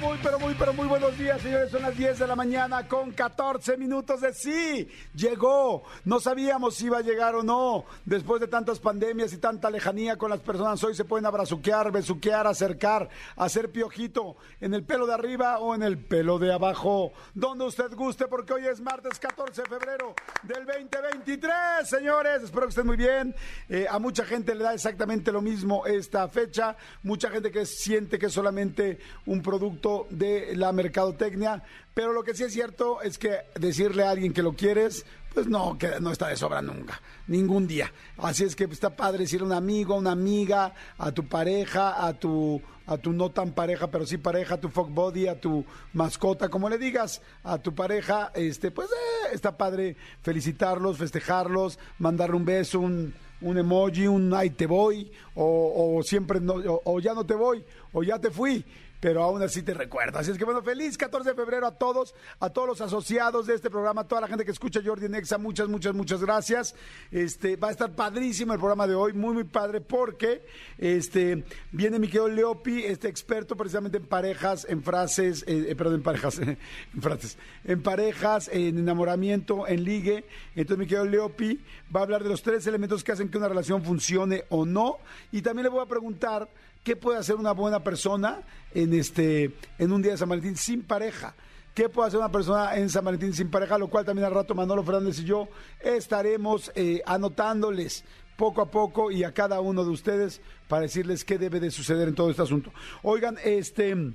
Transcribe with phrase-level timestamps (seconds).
[0.00, 1.70] Muy, pero muy, pero muy, buenos días, señores.
[1.70, 4.88] Son las 10 de la mañana con 14 minutos de sí.
[5.14, 5.84] Llegó.
[6.04, 7.84] No sabíamos si iba a llegar o no.
[8.04, 12.46] Después de tantas pandemias y tanta lejanía con las personas, hoy se pueden abrazuquear, besuquear,
[12.46, 17.12] acercar, hacer piojito en el pelo de arriba o en el pelo de abajo.
[17.34, 22.42] Donde usted guste, porque hoy es martes 14 de febrero del 2023, señores.
[22.42, 23.34] Espero que estén muy bien.
[23.68, 26.76] Eh, a mucha gente le da exactamente lo mismo esta fecha.
[27.02, 32.34] Mucha gente que siente que es solamente un producto de la mercadotecnia, pero lo que
[32.34, 36.10] sí es cierto es que decirle a alguien que lo quieres, pues no, que no
[36.10, 37.92] está de sobra nunca, ningún día.
[38.18, 42.06] Así es que está padre decirle a un amigo, a una amiga, a tu pareja,
[42.06, 45.40] a tu a tu no tan pareja, pero sí pareja, a tu fuck body, a
[45.40, 51.78] tu mascota, como le digas, a tu pareja, este, pues eh, está padre felicitarlos, festejarlos,
[51.98, 57.14] mandarle un beso, un, un emoji, un ay te voy, o, siempre no, o ya
[57.14, 58.64] no te voy, o ya te fui
[59.04, 60.18] pero aún así te recuerdo.
[60.18, 63.54] Así es que bueno, feliz 14 de febrero a todos, a todos los asociados de
[63.54, 66.74] este programa, a toda la gente que escucha Jordi Nexa, muchas, muchas, muchas gracias.
[67.10, 70.46] Este, va a estar padrísimo el programa de hoy, muy, muy padre, porque
[70.78, 75.96] este, viene mi querido Leopi, este experto precisamente en parejas, en frases, eh, eh, perdón,
[75.96, 76.56] en parejas, en
[77.02, 80.24] frases, en parejas, en enamoramiento, en ligue.
[80.56, 81.62] Entonces mi querido Leopi
[81.94, 84.96] va a hablar de los tres elementos que hacen que una relación funcione o no.
[85.30, 86.48] Y también le voy a preguntar
[86.84, 88.42] ¿Qué puede hacer una buena persona
[88.74, 91.34] en, este, en un día de San Valentín sin pareja?
[91.72, 93.78] ¿Qué puede hacer una persona en San Valentín sin pareja?
[93.78, 95.48] Lo cual también al rato Manolo Fernández y yo
[95.80, 98.04] estaremos eh, anotándoles
[98.36, 102.06] poco a poco y a cada uno de ustedes para decirles qué debe de suceder
[102.06, 102.70] en todo este asunto.
[103.02, 104.14] Oigan, este...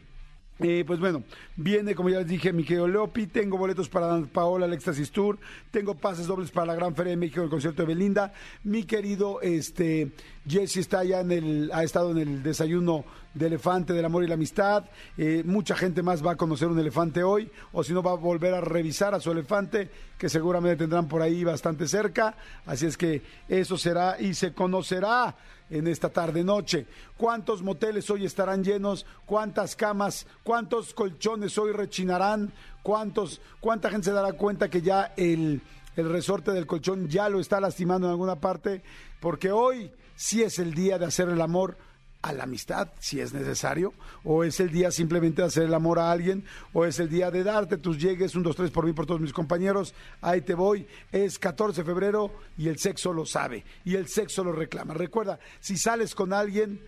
[0.62, 1.24] Eh, pues bueno,
[1.56, 5.40] viene, como ya les dije, mi querido Leopi, tengo boletos para Paola el Éxtasis Tour,
[5.72, 8.34] tengo pases dobles para la Gran Feria de México, el concierto de Belinda,
[8.66, 10.12] mi querido este
[10.46, 14.28] Jesse está ya en el, ha estado en el desayuno de elefante del amor y
[14.28, 14.84] la amistad,
[15.18, 18.16] eh, mucha gente más va a conocer un elefante hoy, o si no va a
[18.16, 22.36] volver a revisar a su elefante, que seguramente tendrán por ahí bastante cerca,
[22.66, 25.38] así es que eso será y se conocerá
[25.70, 26.86] en esta tarde noche.
[27.18, 29.06] ¿Cuántos moteles hoy estarán llenos?
[29.26, 30.26] ¿Cuántas camas?
[30.44, 32.52] ¿Cuántos colchones hoy rechinarán?
[32.84, 35.62] ¿Cuántos, ¿Cuánta gente se dará cuenta que ya el,
[35.96, 38.84] el resorte del colchón ya lo está lastimando en alguna parte?
[39.20, 41.78] Porque hoy sí es el día de hacer el amor
[42.22, 43.94] a la amistad, si es necesario,
[44.24, 46.44] o es el día simplemente de hacer el amor a alguien,
[46.74, 49.22] o es el día de darte tus llegues, un, dos, tres por mí, por todos
[49.22, 53.96] mis compañeros, ahí te voy, es 14 de febrero y el sexo lo sabe, y
[53.96, 54.94] el sexo lo reclama.
[54.94, 56.82] Recuerda, si sales con alguien,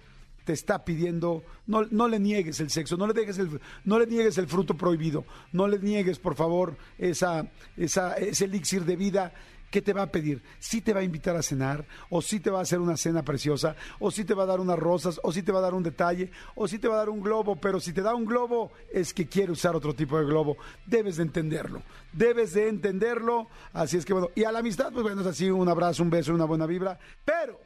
[0.43, 4.07] te está pidiendo, no, no le niegues el sexo, no le, dejes el, no le
[4.07, 7.47] niegues el fruto prohibido, no le niegues, por favor, esa,
[7.77, 9.33] esa, ese elixir de vida
[9.71, 10.43] ¿qué te va a pedir?
[10.59, 11.87] ¿Sí te va a invitar a cenar?
[12.09, 13.75] ¿O sí te va a hacer una cena preciosa?
[13.99, 15.19] ¿O sí te va a dar unas rosas?
[15.23, 16.29] ¿O sí te va a dar un detalle?
[16.53, 17.55] ¿O sí te va a dar un globo?
[17.55, 20.57] Pero si te da un globo es que quiere usar otro tipo de globo.
[20.85, 21.81] Debes de entenderlo.
[22.11, 23.47] Debes de entenderlo.
[23.73, 26.09] Así es que bueno, y a la amistad, pues bueno, es así, un abrazo, un
[26.09, 26.99] beso, una buena vibra.
[27.25, 27.59] Pero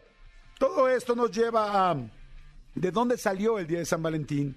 [0.60, 1.98] todo esto nos lleva a...
[2.76, 4.56] ¿De dónde salió el día de San Valentín?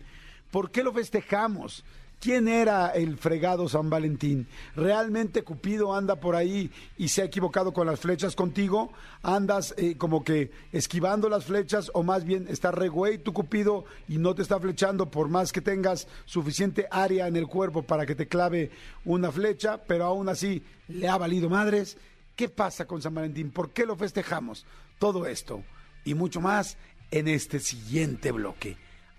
[0.51, 1.85] ¿Por qué lo festejamos?
[2.21, 4.49] ¿Quién era el fregado San Valentín?
[4.75, 8.93] ¿Realmente Cupido anda por ahí y se ha equivocado con las flechas contigo?
[9.23, 14.19] ¿Andas eh, como que esquivando las flechas o más bien está regüey tu Cupido y
[14.19, 18.17] no te está flechando por más que tengas suficiente área en el cuerpo para que
[18.17, 18.73] te clave
[19.05, 21.99] una flecha, pero aún así le ha valido madres?
[22.35, 23.53] ¿Qué pasa con San Valentín?
[23.53, 24.67] ¿Por qué lo festejamos?
[24.99, 25.63] Todo esto
[26.05, 26.79] y mucho más
[27.13, 28.77] en este siguiente bloque.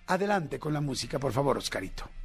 [0.07, 2.18] Adelante con la música, por favor, Oscarito.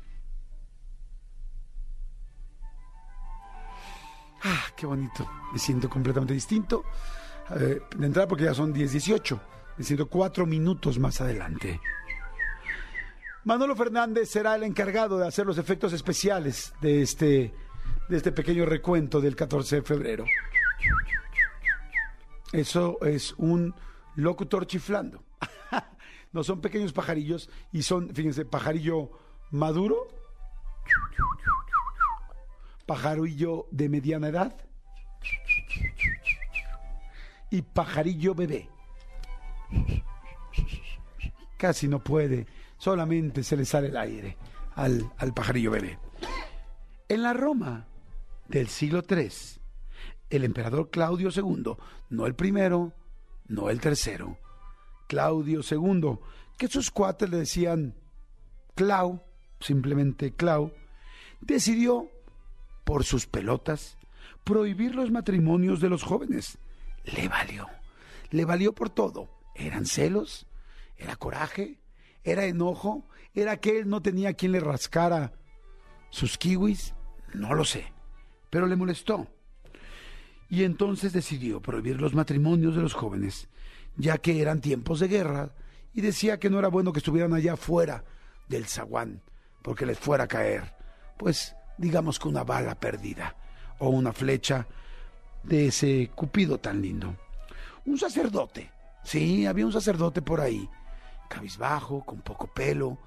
[4.44, 5.26] Ah, qué bonito.
[5.52, 6.84] Me siento completamente distinto.
[7.50, 9.40] de entrada porque ya son 10.18.
[9.78, 11.80] Me siento cuatro minutos más adelante.
[13.44, 17.54] Manolo Fernández será el encargado de hacer los efectos especiales de este,
[18.08, 20.24] de este pequeño recuento del 14 de febrero.
[22.52, 23.74] Eso es un
[24.14, 25.24] locutor chiflando.
[26.32, 29.10] no son pequeños pajarillos y son, fíjense, pajarillo
[29.50, 30.08] maduro
[32.86, 34.56] pajarillo de mediana edad
[37.50, 38.68] y pajarillo bebé.
[41.56, 42.46] Casi no puede,
[42.78, 44.36] solamente se le sale el aire
[44.74, 45.98] al, al pajarillo bebé.
[47.08, 47.86] En la Roma
[48.48, 49.30] del siglo III,
[50.30, 51.76] el emperador Claudio II,
[52.10, 52.92] no el primero,
[53.46, 54.38] no el tercero,
[55.06, 56.18] Claudio II,
[56.58, 57.94] que sus cuates le decían
[58.74, 59.22] Clau,
[59.60, 60.72] simplemente Clau,
[61.40, 62.08] decidió
[62.84, 63.98] por sus pelotas,
[64.44, 66.58] prohibir los matrimonios de los jóvenes.
[67.04, 67.68] Le valió.
[68.30, 69.28] le valió por todo.
[69.54, 70.46] ¿Eran celos?
[70.96, 71.78] ¿Era coraje?
[72.22, 73.06] ¿Era enojo?
[73.34, 75.32] ¿Era que él no tenía quien le rascara
[76.10, 76.94] sus kiwis?
[77.34, 77.92] No lo sé,
[78.50, 79.26] pero le molestó.
[80.48, 83.48] Y entonces decidió prohibir los matrimonios de los jóvenes,
[83.96, 85.54] ya que eran tiempos de guerra,
[85.92, 88.04] y decía que no era bueno que estuvieran allá afuera
[88.48, 89.22] del zaguán,
[89.62, 90.74] porque les fuera a caer,
[91.18, 93.34] pues digamos que una bala perdida
[93.78, 94.66] o una flecha
[95.42, 97.16] de ese cupido tan lindo.
[97.86, 98.70] Un sacerdote,
[99.02, 100.68] sí, había un sacerdote por ahí,
[101.28, 102.98] cabizbajo, con poco pelo,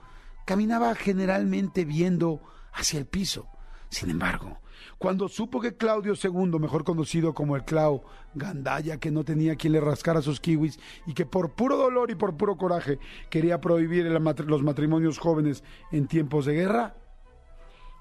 [0.46, 2.42] caminaba generalmente viendo
[2.74, 3.48] hacia el piso.
[3.90, 4.60] Sin embargo,
[4.98, 8.04] cuando supo que Claudio II, mejor conocido como el Clau
[8.36, 12.16] Gandaya, que no tenía quien le rascara sus kiwis y que por puro dolor y
[12.16, 13.00] por puro coraje
[13.30, 16.96] quería prohibir los matrimonios jóvenes en tiempos de guerra,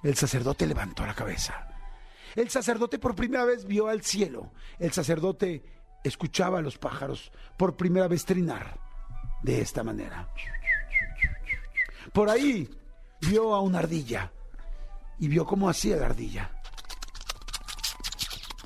[0.07, 1.67] el sacerdote levantó la cabeza.
[2.37, 4.53] El sacerdote por primera vez vio al cielo.
[4.79, 5.65] El sacerdote
[6.05, 8.79] escuchaba a los pájaros por primera vez trinar
[9.43, 10.29] de esta manera.
[12.13, 12.71] Por ahí
[13.21, 14.31] vio a una ardilla
[15.19, 16.53] y vio cómo hacía la ardilla.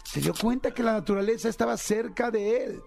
[0.05, 2.83] Se dio cuenta que la naturaleza estaba cerca de él.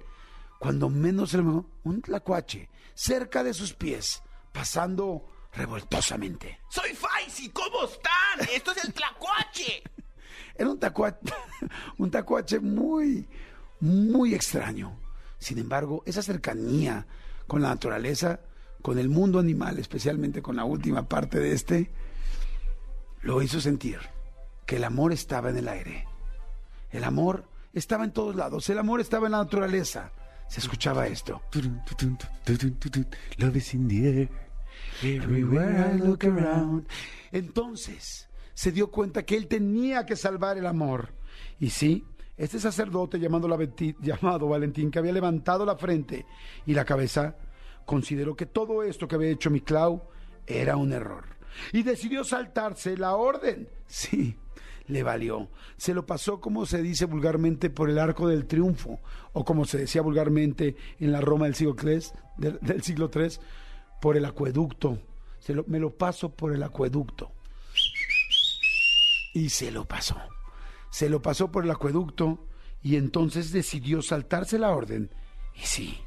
[0.59, 4.21] Cuando menos se lo un tlacuache cerca de sus pies,
[4.51, 6.59] pasando revoltosamente.
[6.69, 7.49] ¡Soy Faisy!
[7.49, 8.47] ¿Cómo están?
[8.53, 9.83] ¡Esto es el tlacuache!
[10.55, 11.33] Era un tacuache,
[11.97, 13.27] un tacuache muy,
[13.79, 14.97] muy extraño.
[15.37, 17.05] Sin embargo, esa cercanía
[17.47, 18.39] con la naturaleza,
[18.81, 21.91] con el mundo animal, especialmente con la última parte de este,
[23.21, 23.99] lo hizo sentir
[24.65, 26.07] que el amor estaba en el aire.
[26.91, 30.11] El amor estaba en todos lados, el amor estaba en la naturaleza.
[30.47, 31.41] Se escuchaba esto.
[33.37, 34.29] Love is in the air.
[35.01, 36.87] Everywhere I look around.
[37.31, 41.13] Entonces se dio cuenta que él tenía que salvar el amor.
[41.59, 42.05] Y sí,
[42.37, 43.47] este sacerdote llamado,
[44.01, 46.25] llamado Valentín, que había levantado la frente
[46.65, 47.35] y la cabeza,
[47.85, 50.03] consideró que todo esto que había hecho Miclau
[50.45, 51.25] era un error.
[51.71, 53.69] Y decidió saltarse la orden.
[53.85, 54.35] Sí,
[54.87, 55.49] le valió.
[55.77, 58.99] Se lo pasó, como se dice vulgarmente, por el arco del triunfo,
[59.33, 61.99] o como se decía vulgarmente en la Roma del siglo III,
[62.37, 63.29] del, siglo III
[64.03, 64.99] por el acueducto.
[65.39, 67.31] Se me lo paso por el acueducto.
[69.33, 70.17] Y se lo pasó.
[70.89, 72.45] Se lo pasó por el acueducto
[72.81, 75.09] y entonces decidió saltarse la orden.
[75.55, 76.01] Y sí,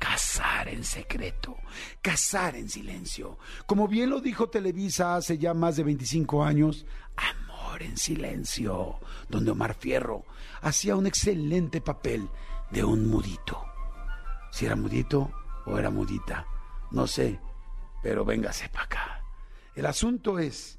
[0.00, 1.56] Casar en secreto,
[2.02, 3.38] casar en silencio.
[3.66, 6.86] Como bien lo dijo Televisa hace ya más de 25 años,
[7.16, 8.98] Amor en silencio,
[9.28, 10.24] donde Omar Fierro
[10.60, 12.28] hacía un excelente papel
[12.70, 13.60] de un mudito.
[14.50, 15.32] Si era mudito
[15.66, 16.46] o era mudita,
[16.90, 17.40] no sé,
[18.02, 19.24] pero véngase para acá.
[19.74, 20.78] El asunto es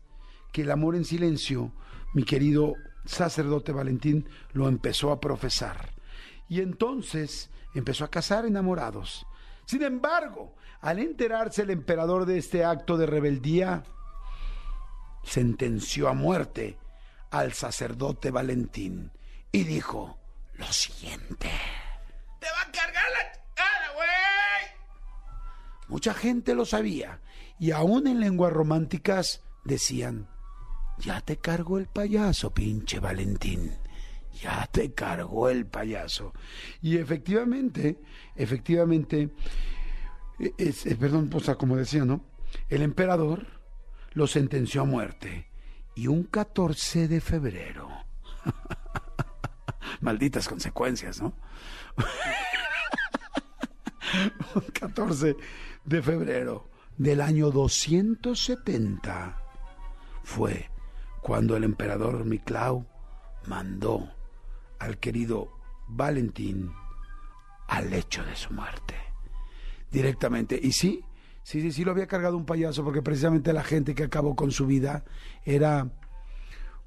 [0.52, 1.72] que el amor en silencio,
[2.14, 2.74] mi querido
[3.06, 5.94] sacerdote Valentín lo empezó a profesar.
[6.48, 9.26] Y entonces empezó a casar enamorados.
[9.66, 13.84] Sin embargo, al enterarse el emperador de este acto de rebeldía,
[15.24, 16.78] sentenció a muerte
[17.32, 19.12] al sacerdote Valentín
[19.52, 20.18] y dijo
[20.54, 21.52] lo siguiente.
[22.40, 24.39] ¡Te va a cargar la güey!
[25.90, 27.20] Mucha gente lo sabía
[27.60, 30.30] y aún en lenguas románticas decían,
[31.00, 33.74] ya te cargó el payaso, pinche Valentín
[34.42, 36.34] ya te cargó el payaso.
[36.82, 38.00] Y efectivamente,
[38.36, 39.30] efectivamente,
[40.40, 42.24] e, es, perdón, o sea, como decía, ¿no?
[42.70, 43.48] El emperador
[44.14, 45.48] lo sentenció a muerte.
[45.96, 47.90] Y un 14 de febrero.
[50.02, 51.34] Malditas consecuencias, ¿no?
[54.56, 55.36] un 14
[55.86, 59.42] de febrero del año 270
[60.24, 60.70] fue
[61.22, 62.86] cuando el emperador Miclau
[63.48, 64.10] mandó
[64.80, 65.52] al querido
[65.88, 66.72] Valentín
[67.68, 68.96] al hecho de su muerte.
[69.92, 70.60] Directamente.
[70.62, 71.04] Y sí,
[71.44, 74.52] sí, sí, sí lo había cargado un payaso porque precisamente la gente que acabó con
[74.52, 75.04] su vida
[75.46, 75.90] era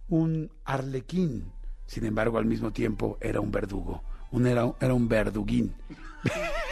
[0.09, 1.53] un arlequín.
[1.87, 4.03] Sin embargo, al mismo tiempo era un verdugo.
[4.31, 5.75] Un, era, era un verduguín.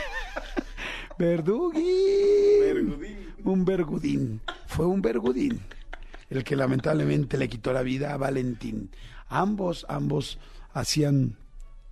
[1.21, 2.97] verduguín.
[3.45, 4.41] Un vergudín.
[4.67, 5.61] Fue un vergudín
[6.31, 8.91] el que lamentablemente le quitó la vida a Valentín.
[9.29, 10.39] Ambos, ambos
[10.73, 11.37] hacían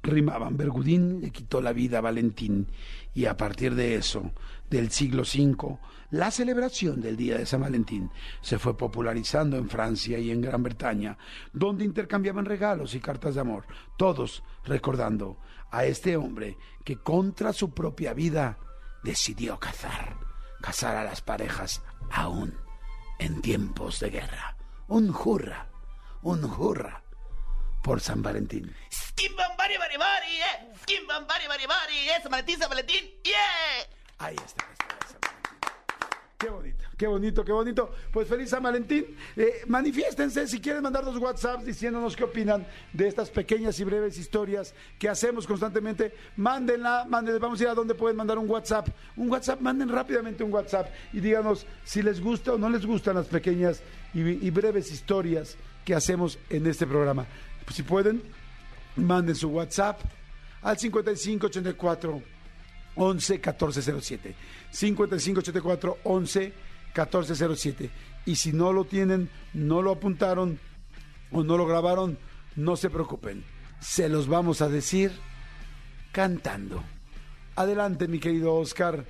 [0.03, 0.57] rimaban.
[0.57, 2.69] Bergudín le quitó la vida a Valentín
[3.15, 4.31] y a partir de eso,
[4.71, 5.79] del siglo V,
[6.11, 10.63] la celebración del Día de San Valentín se fue popularizando en Francia y en Gran
[10.63, 11.19] Bretaña,
[11.53, 13.65] donde intercambiaban regalos y cartas de amor,
[13.99, 15.37] todos recordando
[15.71, 18.59] a este hombre que contra su propia vida
[19.03, 20.17] decidió cazar,
[20.61, 22.59] cazar a las parejas aún
[23.19, 24.57] en tiempos de guerra.
[24.87, 25.69] Un jurra,
[26.23, 27.03] un jurra
[27.83, 28.75] por San Valentín.
[28.93, 30.73] Skin bari bari bari, eh.
[30.83, 32.21] Skin bari bari bari, eh.
[32.23, 33.87] San Valentín, San Valentín, yeah.
[34.19, 35.59] Ahí está, ahí está, San Valentín.
[36.39, 37.91] Qué bonito, qué bonito, qué bonito.
[38.11, 39.07] Pues feliz San Valentín.
[39.37, 44.75] Eh, manifiéstense si quieren mandarnos WhatsApp diciéndonos qué opinan de estas pequeñas y breves historias
[44.99, 46.13] que hacemos constantemente.
[46.37, 47.39] Mándenla, mándenla.
[47.39, 48.89] Vamos a ir a donde pueden mandar un WhatsApp.
[49.17, 53.15] Un WhatsApp, manden rápidamente un WhatsApp y díganos si les gusta o no les gustan
[53.15, 53.81] las pequeñas
[54.13, 57.27] y, y breves historias que hacemos en este programa.
[57.65, 58.23] Pues si pueden,
[58.97, 60.01] manden su WhatsApp
[60.63, 62.23] al 5584
[62.97, 64.35] 11 1407.
[64.73, 67.91] 5584 11 1407.
[68.27, 70.59] Y si no lo tienen, no lo apuntaron
[71.31, 72.19] o no lo grabaron,
[72.57, 73.45] no se preocupen.
[73.81, 75.13] Se los vamos a decir
[76.13, 76.83] cantando.
[77.57, 79.05] Adelante, mi querido Oscar.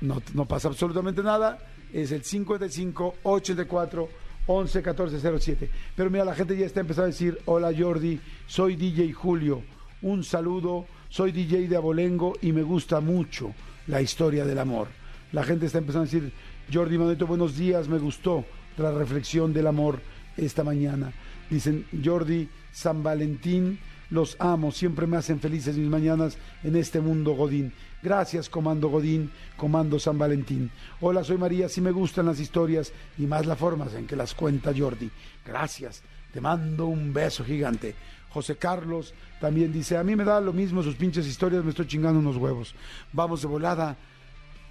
[0.00, 1.58] No, no pasa absolutamente nada.
[1.92, 4.08] Es el 55 84
[4.46, 5.70] 11 14 07.
[5.94, 9.62] Pero mira, la gente ya está empezando a decir: Hola Jordi, soy DJ Julio.
[10.02, 13.52] Un saludo, soy DJ de Abolengo y me gusta mucho
[13.88, 14.97] la historia del amor.
[15.32, 16.32] La gente está empezando a decir:
[16.72, 18.44] Jordi Manuel, buenos días, me gustó
[18.76, 20.00] la reflexión del amor
[20.36, 21.12] esta mañana.
[21.50, 23.78] Dicen: Jordi, San Valentín,
[24.10, 27.72] los amo, siempre me hacen felices mis mañanas en este mundo Godín.
[28.02, 30.70] Gracias, Comando Godín, Comando San Valentín.
[31.00, 34.34] Hola, soy María, sí me gustan las historias y más las formas en que las
[34.34, 35.10] cuenta Jordi.
[35.44, 37.94] Gracias, te mando un beso gigante.
[38.30, 41.86] José Carlos también dice, a mí me da lo mismo sus pinches historias, me estoy
[41.86, 42.74] chingando unos huevos.
[43.12, 43.96] Vamos de volada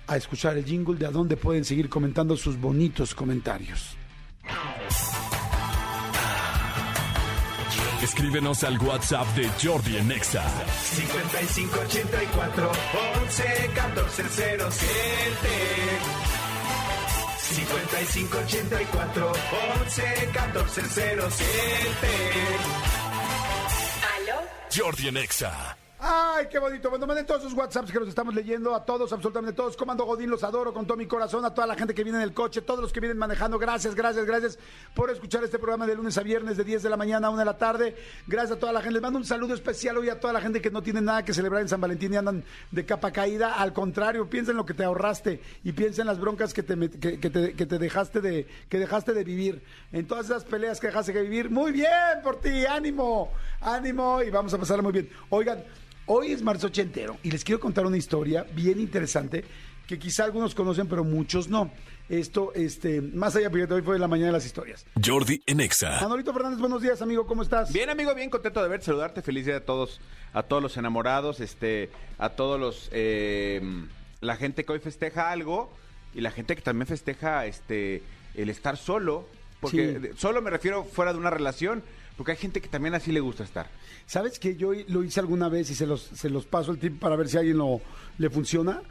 [0.07, 3.97] a escuchar el jingle de a dónde pueden seguir comentando sus bonitos comentarios.
[8.01, 10.43] Escríbenos al WhatsApp de Jordi en Exa.
[10.95, 12.71] 5584
[13.23, 14.23] 11 14
[14.71, 14.87] 07
[17.41, 19.31] 5584
[19.81, 20.81] 11 14
[21.29, 22.07] 07
[24.75, 25.77] Jordi en Exa.
[26.37, 26.91] Ay, qué bonito.
[26.91, 29.75] Bueno, manden todos sus WhatsApps que los estamos leyendo, a todos, absolutamente todos.
[29.75, 32.23] Comando Godín, los adoro con todo mi corazón, a toda la gente que viene en
[32.23, 33.57] el coche, todos los que vienen manejando.
[33.57, 34.59] Gracias, gracias, gracias
[34.93, 37.39] por escuchar este programa de lunes a viernes de 10 de la mañana a 1
[37.39, 37.95] de la tarde.
[38.27, 38.93] Gracias a toda la gente.
[38.93, 41.33] Les mando un saludo especial hoy a toda la gente que no tiene nada que
[41.33, 43.55] celebrar en San Valentín y andan de capa caída.
[43.55, 46.77] Al contrario, piensa en lo que te ahorraste y piensa en las broncas que te,
[46.99, 49.63] que, que te, que te dejaste de que dejaste de vivir.
[49.91, 51.49] En todas esas peleas que dejaste de vivir.
[51.49, 55.09] Muy bien por ti, ánimo, ánimo y vamos a pasarla muy bien.
[55.29, 55.63] Oigan,
[56.07, 59.43] Hoy es marzo ochentero y les quiero contar una historia bien interesante
[59.87, 61.71] que quizá algunos conocen, pero muchos no.
[62.09, 64.85] Esto, este, más allá, porque hoy fue la mañana de las historias.
[65.05, 65.99] Jordi en Exa.
[66.01, 67.73] Manolito Fernández, buenos días, amigo, ¿cómo estás?
[67.73, 69.99] Bien, amigo, bien contento de verte, saludarte, feliz día a todos,
[70.33, 73.61] a todos los enamorados, este, a todos los, eh,
[74.21, 75.73] la gente que hoy festeja algo
[76.13, 78.01] y la gente que también festeja, este,
[78.35, 79.27] el estar solo,
[79.59, 80.17] porque Sí.
[80.17, 81.83] solo me refiero fuera de una relación,
[82.17, 83.69] porque hay gente que también así le gusta estar.
[84.05, 86.99] ¿Sabes que yo lo hice alguna vez y se los, se los paso el tip
[86.99, 87.79] para ver si a alguien lo,
[88.17, 88.81] le funciona?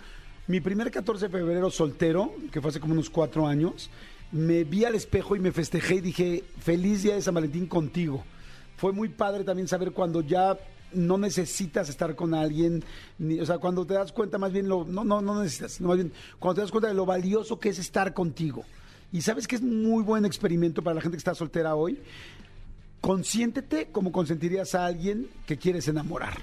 [0.46, 3.90] Mi primer 14 de febrero soltero, que fue hace como unos cuatro años,
[4.30, 8.24] me vi al espejo y me festejé y dije, feliz día de San Valentín contigo.
[8.76, 10.56] Fue muy padre también saber cuando ya
[10.92, 12.84] no necesitas estar con alguien,
[13.18, 15.96] ni- o sea, cuando te das cuenta más bien, lo, no, no, no necesitas, más
[15.96, 18.64] bien cuando te das cuenta de lo valioso que es estar contigo.
[19.12, 21.98] Y sabes que es muy buen experimento para la gente que está soltera hoy.
[23.00, 26.38] Consiéntete como consentirías a alguien que quieres enamorar.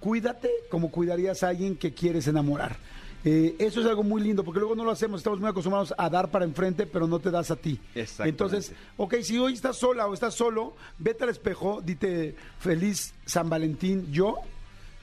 [0.00, 2.76] Cuídate como cuidarías a alguien que quieres enamorar.
[3.24, 6.08] Eh, eso es algo muy lindo, porque luego no lo hacemos, estamos muy acostumbrados a
[6.08, 7.80] dar para enfrente, pero no te das a ti.
[8.20, 13.50] Entonces, ok, si hoy estás sola o estás solo, vete al espejo, dite feliz San
[13.50, 14.36] Valentín yo,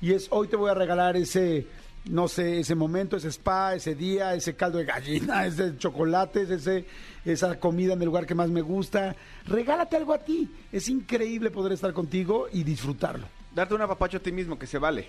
[0.01, 1.67] y es hoy te voy a regalar ese,
[2.09, 6.85] no sé, ese momento, ese spa, ese día, ese caldo de gallina, ese chocolates, ese,
[7.25, 9.15] esa comida en el lugar que más me gusta.
[9.45, 10.49] Regálate algo a ti.
[10.71, 13.27] Es increíble poder estar contigo y disfrutarlo.
[13.53, 15.07] Darte un apapacho a ti mismo, que se vale.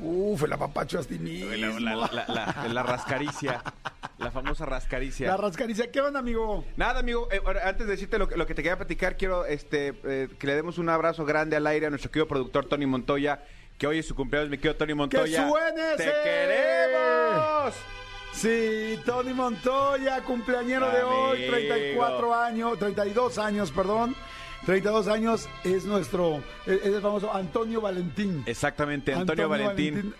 [0.00, 1.50] Uf, el apapacho a ti mismo.
[1.80, 3.60] La, la- la- la- la rascaricia,
[4.18, 5.26] la famosa rascaricia.
[5.26, 5.90] La rascaricia.
[5.90, 6.64] ¿Qué onda, amigo?
[6.76, 9.44] Nada, amigo, eh, ahora, antes de decirte lo, que- lo que te quería platicar, quiero
[9.44, 12.86] este, eh, que le demos un abrazo grande al aire a nuestro querido productor Tony
[12.86, 13.42] Montoya,
[13.78, 15.48] que hoy es su cumpleaños, mi querido Tony Montoya.
[15.48, 17.74] suene ¡Te queremos!
[18.32, 21.52] Sí, Tony Montoya, cumpleañero de hoy, Amigo.
[21.52, 24.14] 34 años, 32 años, perdón.
[24.66, 28.42] 32 años es nuestro, es el famoso Antonio Valentín.
[28.46, 30.12] Exactamente, Antonio, Valentín.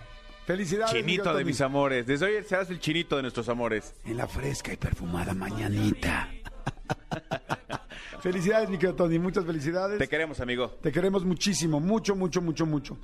[0.47, 0.95] Felicidades.
[0.95, 2.07] mi Chinito de mis amores.
[2.07, 3.95] Desde hoy serás el chinito de nuestros amores.
[4.07, 6.31] En la fresca y perfumada mañanita.
[8.23, 9.99] felicidades, mi querido Tony, muchas felicidades.
[9.99, 10.71] Te queremos, amigo.
[10.81, 12.97] Te queremos muchísimo, mucho, mucho, mucho, mucho.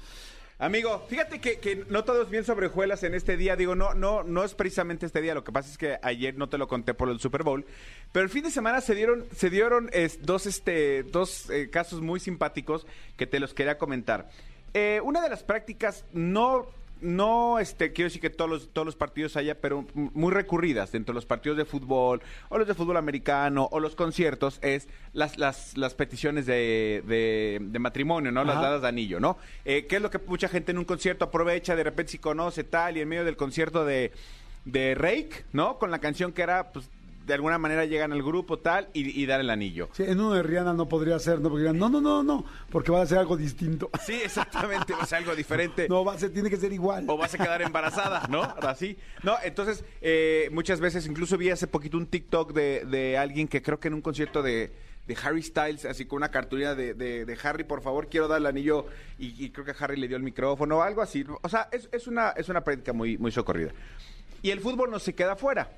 [0.58, 3.56] Amigo, fíjate que, que no todo es bien sobre hojuelas en este día.
[3.56, 5.34] Digo, no, no, no es precisamente este día.
[5.34, 7.66] Lo que pasa es que ayer no te lo conté por el Super Bowl.
[8.12, 12.20] Pero el fin de semana se dieron, se dieron dos, este, dos eh, casos muy
[12.20, 14.30] simpáticos que te los quería comentar.
[14.74, 16.66] Eh, una de las prácticas no
[17.00, 21.12] no este quiero decir que todos los, todos los partidos haya, pero muy recurridas dentro
[21.12, 25.38] de los partidos de fútbol, o los de fútbol americano, o los conciertos, es las,
[25.38, 28.44] las, las peticiones de, de, de matrimonio, ¿no?
[28.44, 28.66] Las Ajá.
[28.66, 29.36] dadas de anillo, ¿no?
[29.64, 32.64] Eh, ¿Qué es lo que mucha gente en un concierto aprovecha, de repente si conoce
[32.64, 34.12] tal, y en medio del concierto de,
[34.64, 35.78] de Rake, ¿no?
[35.78, 36.88] Con la canción que era, pues,
[37.26, 39.88] de alguna manera llegan al grupo tal y, y dar el anillo.
[39.92, 41.48] Sí, en uno de Rihanna no podría ser, ¿no?
[41.50, 43.90] Porque no, no, no, no, porque va a ser algo distinto.
[44.04, 45.88] Sí, exactamente, o sea, algo diferente.
[45.88, 47.04] No, va a ser, tiene que ser igual.
[47.08, 48.42] o vas a quedar embarazada, ¿no?
[48.42, 48.98] Así.
[49.22, 53.62] No, entonces, eh, muchas veces, incluso vi hace poquito un TikTok de, de alguien que
[53.62, 54.72] creo que en un concierto de,
[55.06, 58.38] de Harry Styles, así con una cartulina de, de- de Harry, por favor, quiero dar
[58.40, 58.86] el anillo,
[59.18, 61.24] y, y creo que Harry le dio el micrófono o algo así.
[61.42, 63.72] O sea, es, es una, es una práctica muy, muy socorrida.
[64.42, 65.70] Y el fútbol no se queda fuera.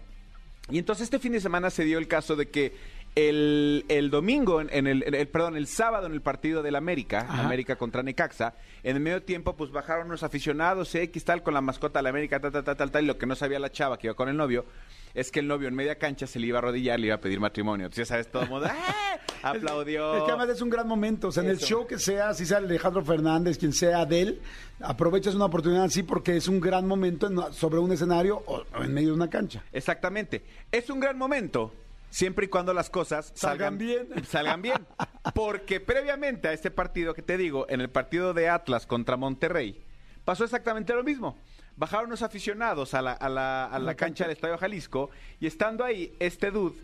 [0.70, 2.74] Y entonces este fin de semana se dio el caso de que
[3.16, 6.76] el, el domingo, en, en el, en el- perdón, el sábado en el partido del
[6.76, 7.44] América, Ajá.
[7.44, 11.60] América contra Necaxa, en el medio tiempo pues bajaron unos aficionados, X tal, con la
[11.62, 13.72] mascota de la América, tal, tal, tal, tal, tal, y lo que no sabía la
[13.72, 14.66] chava que iba con el novio,
[15.14, 17.20] es que el novio en media cancha se le iba a arrodillar, le iba a
[17.20, 17.86] pedir matrimonio.
[17.86, 19.18] Entonces ya sabes, todo el mundo ¡ah!
[19.42, 20.14] aplaudió.
[20.18, 21.28] Es que además es un gran momento.
[21.28, 21.66] O sea, en el Eso.
[21.66, 24.42] show que sea, si sea Alejandro Fernández, quien sea Adel,
[24.80, 28.82] aprovechas una oportunidad así porque es un gran momento en- sobre un escenario o, o
[28.84, 29.64] en medio de una cancha.
[29.72, 30.42] Exactamente.
[30.70, 31.72] Es un gran momento
[32.10, 34.08] siempre y cuando las cosas Salgan salgan, bien.
[34.26, 34.86] Salgan bien.
[35.34, 39.80] Porque previamente a este partido que te digo, en el partido de Atlas contra Monterrey,
[40.24, 41.36] pasó exactamente lo mismo.
[41.76, 45.10] Bajaron los aficionados a la, a la- a la cancha del Estadio Jalisco
[45.40, 46.74] y estando ahí, este dude,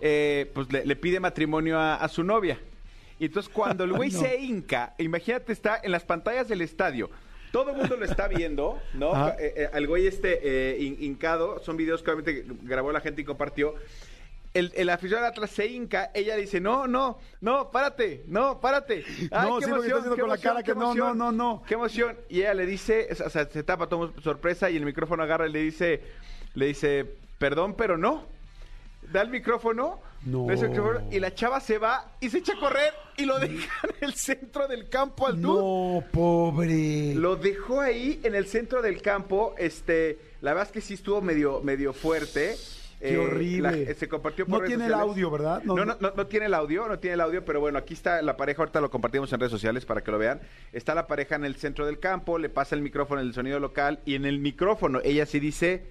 [0.00, 2.58] eh, pues le, le pide matrimonio a, a su novia.
[3.20, 4.18] Y entonces cuando el güey No.
[4.20, 7.10] se hinca, imagínate, está en las pantallas del estadio.
[7.52, 9.28] Todo el mundo lo está viendo, ¿no?
[9.30, 13.22] Eh, eh, al güey este eh, hin- hincado, son videos que obviamente grabó la gente
[13.22, 13.74] y compartió.
[14.52, 19.04] El, el aficionado de Atlas se hinca, ella dice, no, no, no, párate, no, párate.
[19.30, 21.62] No, sí, porque está haciendo qué con la cara qué que no, no, no, no.
[21.66, 22.16] Qué emoción.
[22.28, 25.52] Y ella le dice, o sea, se tapa, toma sorpresa y el micrófono agarra y
[25.52, 26.02] le dice,
[26.54, 27.06] le dice,
[27.38, 28.24] perdón, pero no.
[29.12, 30.46] Da el micrófono, No.
[31.10, 34.14] y la chava se va y se echa a correr y lo deja en el
[34.14, 35.60] centro del campo al dude.
[35.60, 37.14] No, pobre.
[37.14, 39.54] Lo dejó ahí en el centro del campo.
[39.58, 42.56] Este, la verdad es que sí estuvo medio, medio fuerte.
[43.00, 43.86] Qué horrible.
[43.86, 45.62] la- se compartió por No redes tiene el audio, ¿verdad?
[45.64, 45.94] No, No, no.
[45.94, 48.36] no, no, no tiene el audio, no tiene el audio, pero bueno, aquí está la
[48.36, 50.40] pareja, ahorita lo compartimos en redes sociales para que lo vean.
[50.72, 54.00] Está la pareja en el centro del campo, le pasa el micrófono, el sonido local,
[54.04, 55.84] y en el micrófono ella sí dice,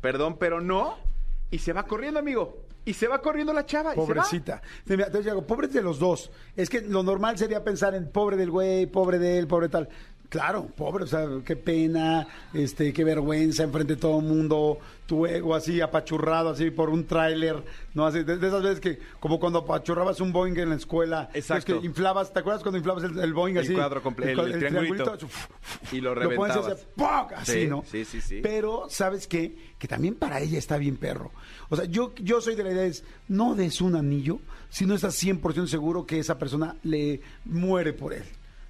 [0.00, 0.96] perdón, pero no,
[1.50, 2.62] y se va corriendo, amigo.
[2.84, 3.90] Y se va corriendo la chava.
[3.90, 4.06] y se va.
[4.06, 4.62] Pobrecita.
[4.88, 6.30] Entonces, digo, pobre de los dos.
[6.54, 9.88] Es que lo normal sería pensar en pobre del güey, pobre de él, pobre tal.
[10.28, 15.24] Claro, pobre, o sea, qué pena, este, qué vergüenza enfrente de todo el mundo, tu
[15.24, 17.62] ego así apachurrado así por un tráiler,
[17.94, 21.30] no así, de, de esas veces que como cuando apachurrabas un Boeing en la escuela,
[21.32, 21.74] Exacto.
[21.76, 23.74] es que inflabas, ¿te acuerdas cuando inflabas el, el Boeing El así?
[23.74, 25.16] cuadro comple- el- cua- el triangulito.
[25.92, 26.66] Y lo pones reventabas.
[26.72, 27.32] hace ¡poc!
[27.36, 27.84] así, Sí, ¿no?
[27.86, 28.40] sí, sí, sí.
[28.42, 29.56] Pero, ¿sabes qué?
[29.78, 31.30] Que también para ella está bien perro.
[31.68, 34.94] O sea, yo, yo soy de la idea es, no des un anillo si no
[34.96, 38.24] estás 100% seguro que esa persona le muere por él.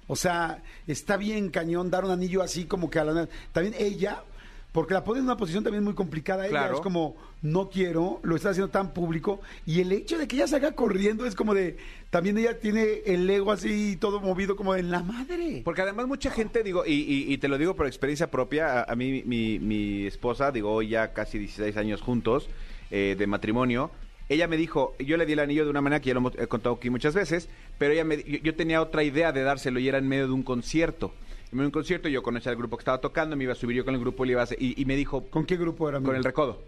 [0.07, 3.27] O sea, está bien cañón dar un anillo así como que a la...
[3.51, 4.23] También ella,
[4.71, 6.43] porque la pone en una posición también muy complicada.
[6.45, 6.75] Ella Claro.
[6.75, 9.41] es como, no quiero, lo está haciendo tan público.
[9.65, 11.77] Y el hecho de que ella salga corriendo es como de...
[12.09, 15.61] También ella tiene el ego así todo movido como de la madre.
[15.65, 18.91] Porque además mucha gente, digo, y, y- y te lo digo por experiencia propia, a,
[18.93, 22.47] a mí mi, mi esposa, digo, hoy ya casi 16 años juntos
[22.91, 23.91] eh, de matrimonio,
[24.29, 26.47] ella me dijo, yo le di el anillo de una manera que ya lo he
[26.47, 29.87] contado aquí muchas veces, pero ella me, yo, yo tenía otra idea de dárselo y
[29.87, 31.13] era en medio de un concierto.
[31.51, 33.55] En medio de un concierto yo conocía al grupo que estaba tocando, me iba a
[33.55, 35.45] subir yo con el grupo y, le iba a hacer- y, y me dijo, ¿Con
[35.45, 36.01] qué grupo era?
[36.01, 36.61] con el recodo.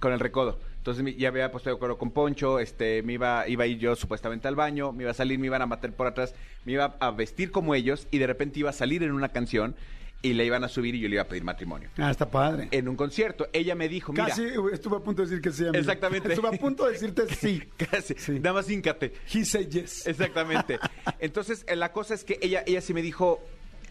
[0.00, 0.58] Con el recodo.
[0.78, 3.94] Entonces ya había puesto de acuerdo con Poncho, este, me iba, iba a ir yo
[3.94, 6.96] supuestamente al baño, me iba a salir, me iban a matar por atrás, me iba
[6.98, 9.74] a vestir como ellos y de repente iba a salir en una canción
[10.20, 11.90] y le iban a subir y yo le iba a pedir matrimonio.
[11.96, 12.68] Ah, está padre.
[12.72, 15.62] En un concierto, ella me dijo, mira, Casi estuve a punto de decir que sí.
[15.62, 15.78] amigo.
[15.78, 16.28] Exactamente.
[16.32, 17.62] Estuve a punto de decirte sí.
[17.76, 18.32] casi, Sí.
[18.40, 19.12] nada más híncate.
[19.32, 20.06] He said yes.
[20.08, 20.78] Exactamente.
[21.20, 23.40] Entonces, eh, la cosa es que ella, ella sí me dijo,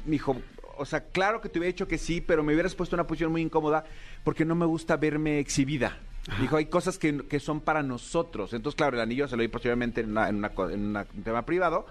[0.06, 0.36] me dijo,
[0.78, 3.32] o sea, claro que te hubiera dicho que sí, pero me hubieras puesto una posición
[3.32, 3.86] muy incómoda
[4.26, 5.98] porque no me gusta verme exhibida.
[6.42, 8.52] Dijo, hay cosas que, que son para nosotros.
[8.52, 11.24] Entonces, claro, el anillo se lo di posteriormente en, una, en, una en una- un
[11.24, 11.86] tema privado.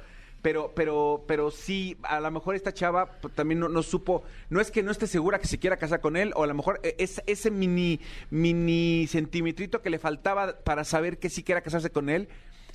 [0.46, 4.60] Pero, pero, pero sí, a lo mejor esta chava pues, también no, no supo, no
[4.60, 6.78] es que no esté segura que se quiera casar con él, o a lo mejor
[6.84, 7.98] eh, es, ese mini,
[8.30, 12.28] mini centimetrito que le faltaba para saber que sí quiera casarse con él,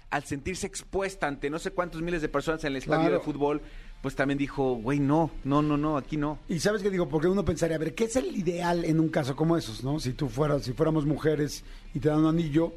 [0.10, 3.20] al sentirse expuesta ante no sé cuántos miles de personas en el estadio Claro.
[3.20, 3.62] de fútbol,
[4.02, 6.40] pues también dijo, güey, no, no, no, no, aquí no.
[6.50, 9.08] Y sabes qué digo, porque uno pensaría, a ver, ¿qué es el ideal en un
[9.08, 9.98] caso como esos, no?
[10.02, 12.74] Si tú fueras, si fuéramos mujeres y te dan un anillo,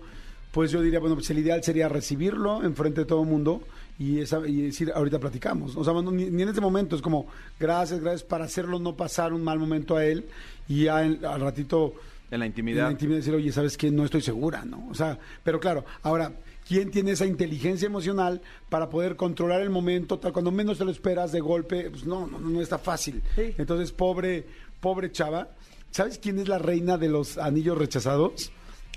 [0.53, 3.61] pues yo diría, bueno, pues el ideal sería recibirlo enfrente de todo el mundo
[3.99, 5.77] y, esa, y decir, ahorita platicamos.
[5.77, 7.27] O sea, bueno, ni, ni en ese momento es como,
[7.61, 10.27] gracias, gracias, para hacerlo no pasar un mal momento a él
[10.69, 11.95] y ya en- al ratito
[12.31, 12.87] En la en intimidad.
[12.87, 13.91] la intimidad decir, oye, ¿sabes qué?
[13.91, 14.87] No estoy segura, ¿no?
[14.91, 16.33] O sea, pero claro, ahora,
[16.67, 20.19] ¿quién tiene esa inteligencia emocional para poder controlar el momento?
[20.19, 23.23] Tal, cuando menos te lo esperas de golpe, pues no, no, no está fácil.
[23.37, 23.55] Sí.
[23.59, 24.45] Entonces, pobre,
[24.81, 25.51] pobre chava.
[25.93, 28.51] ¿Sabes quién es la reina de los anillos rechazados?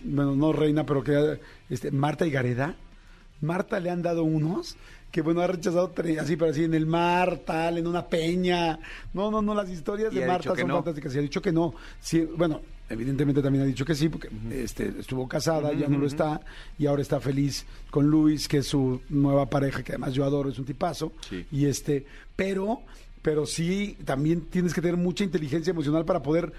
[0.03, 2.75] Bueno, no reina, pero que este, Marta y Gareda.
[3.41, 4.77] Marta le han dado unos
[5.11, 8.77] que bueno, ha rechazado así, pero así en el mar, tal, en una peña.
[9.13, 10.75] No, no, no, las historias de Marta son no.
[10.75, 11.15] fantásticas.
[11.15, 11.73] Y ha dicho que no.
[11.99, 16.07] Sí, bueno, evidentemente también ha dicho que sí, porque este, estuvo casada, ya no lo
[16.07, 16.41] está,
[16.77, 20.49] y ahora está feliz con Luis, que es su nueva pareja, que además yo adoro,
[20.49, 21.13] es un tipazo.
[21.29, 21.45] Sí.
[21.51, 22.81] Y este, pero,
[23.21, 26.51] pero sí, también tienes que tener mucha inteligencia emocional para poder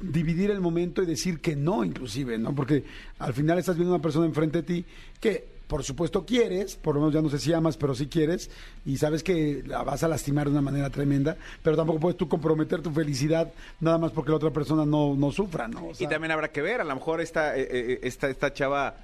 [0.00, 2.54] dividir el momento y decir que no, inclusive, ¿no?
[2.54, 2.84] Porque
[3.20, 4.84] al final estás viendo una persona enfrente de ti
[5.20, 8.50] que por supuesto quieres, por lo menos ya no sé si amas, pero sí quieres,
[8.84, 12.28] y sabes que la vas a lastimar de una manera tremenda, pero tampoco puedes tú
[12.28, 15.86] comprometer tu felicidad nada más porque la otra persona no, no sufra, ¿no?
[15.86, 18.94] O Y también habrá que ver, a lo mejor esta, eh, eh, esta, esta chava,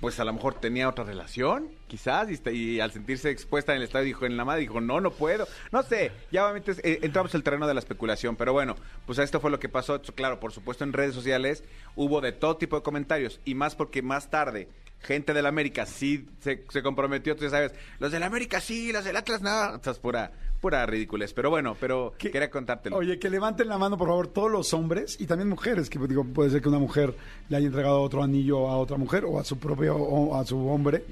[0.00, 4.04] pues a lo mejor tenía otra relación, quizás, y, al sentirse expuesta en el estadio
[4.06, 5.48] dijo en la madre, dijo, no, no puedo.
[5.72, 9.18] No sé, ya obviamente eh, entramos en el terreno de la especulación, pero bueno, pues
[9.18, 10.00] esto fue lo que pasó.
[10.02, 11.64] Claro, por supuesto en redes sociales
[11.96, 14.68] hubo de todo tipo de comentarios, y más porque más tarde
[15.04, 19.16] gente del América sí se, se comprometió, tú sabes, los del América sí, los del
[19.16, 22.96] Atlas no, Esto es pura, pura ridiculez, pero bueno, pero que- quería contártelo.
[22.96, 26.24] Oye, que levanten la mano, por favor, todos los hombres y también mujeres, que digo,
[26.24, 27.14] puede ser que una mujer
[27.48, 30.58] le haya entregado otro anillo a otra mujer o a su propio, o a su
[30.68, 31.04] hombre.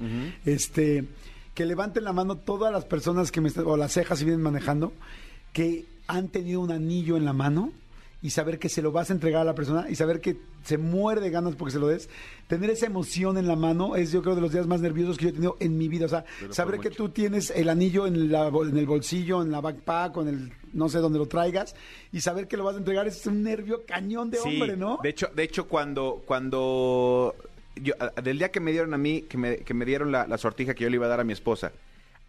[0.45, 1.05] Este,
[1.53, 4.41] que levanten la mano todas las personas que me están, o las cejas si vienen
[4.41, 4.91] manejando,
[5.53, 7.71] que han tenido un anillo en la mano
[8.23, 10.77] y saber que se lo vas a entregar a la persona y saber que se
[10.77, 12.09] muere de ganas porque se lo des.
[12.47, 15.25] Tener esa emoción en la mano es yo creo de los días más nerviosos que
[15.25, 16.05] yo he tenido en mi vida.
[16.05, 19.59] O sea, saber que tú tienes el anillo en, la en el bolsillo, en la
[19.59, 21.75] backpack, o en el no sé dónde lo traigas
[22.13, 24.99] y saber que lo vas a entregar es un nervio cañón de Sí, hombre, ¿no?
[25.03, 27.35] De hecho, de hecho cuando, cuando
[27.75, 30.37] yo, del día que me dieron a mí, que me, que me dieron la, la
[30.37, 31.73] sortija que yo le iba a dar a mi esposa,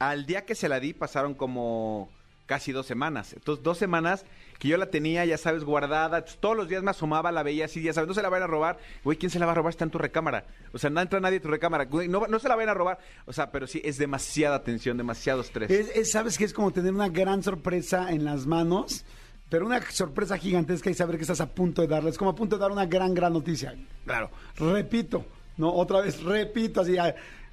[0.00, 2.10] al día que se la di pasaron como
[2.46, 3.32] casi dos semanas.
[3.32, 4.24] Entonces, dos semanas
[4.58, 6.24] que yo la tenía, ya sabes, guardada.
[6.24, 8.46] Todos los días me asomaba, la veía así, ya sabes, no se la van a
[8.46, 8.78] robar.
[9.02, 9.70] Güey, ¿quién se la va a robar?
[9.70, 10.44] Está en tu recámara.
[10.72, 11.84] O sea, no entra nadie a tu recámara.
[11.86, 12.98] Güey, no, no se la van a robar.
[13.26, 15.70] O sea, pero sí, es demasiada tensión, demasiado estrés.
[15.70, 19.04] Es, es- sabes que es como tener una gran sorpresa en las manos,
[19.48, 22.10] pero una sorpresa gigantesca y saber que estás a punto de darla.
[22.10, 23.74] Es como a punto de dar una gran, gran noticia.
[24.04, 25.24] Claro, repito,
[25.56, 26.96] no, otra vez repito, así,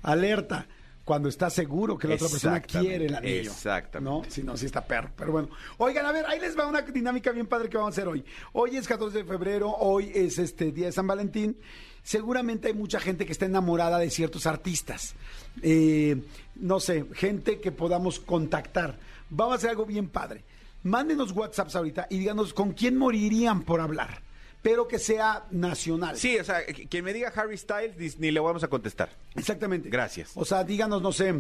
[0.02, 0.68] alerta.
[1.12, 3.52] Cuando estás seguro que la otra persona quiere el anillo.
[3.52, 4.10] exactamente.
[4.10, 4.32] ¿No?
[4.32, 5.10] Si no, sí está perro.
[5.18, 5.50] Pero bueno.
[5.78, 8.24] Oigan, a ver, ahí les va una dinámica bien padre que vamos a hacer hoy.
[8.54, 11.58] Hoy es 14 de febrero, hoy es este día de San Valentín.
[12.02, 15.14] Seguramente hay mucha gente que está enamorada de ciertos artistas.
[15.62, 16.16] Eh,
[16.56, 18.98] no sé, gente que podamos contactar.
[19.30, 20.46] Vamos a hacer algo bien padre.
[20.84, 24.22] Mándenos WhatsApps ahorita y díganos con quién morirían por hablar,
[24.62, 26.18] pero que sea nacional.
[26.18, 29.10] Sí, o sea, qu- quien me diga Harry Styles, ni le vamos a contestar.
[29.36, 29.90] Exactamente.
[29.90, 30.32] Gracias.
[30.36, 31.34] O sea, díganos, no sé,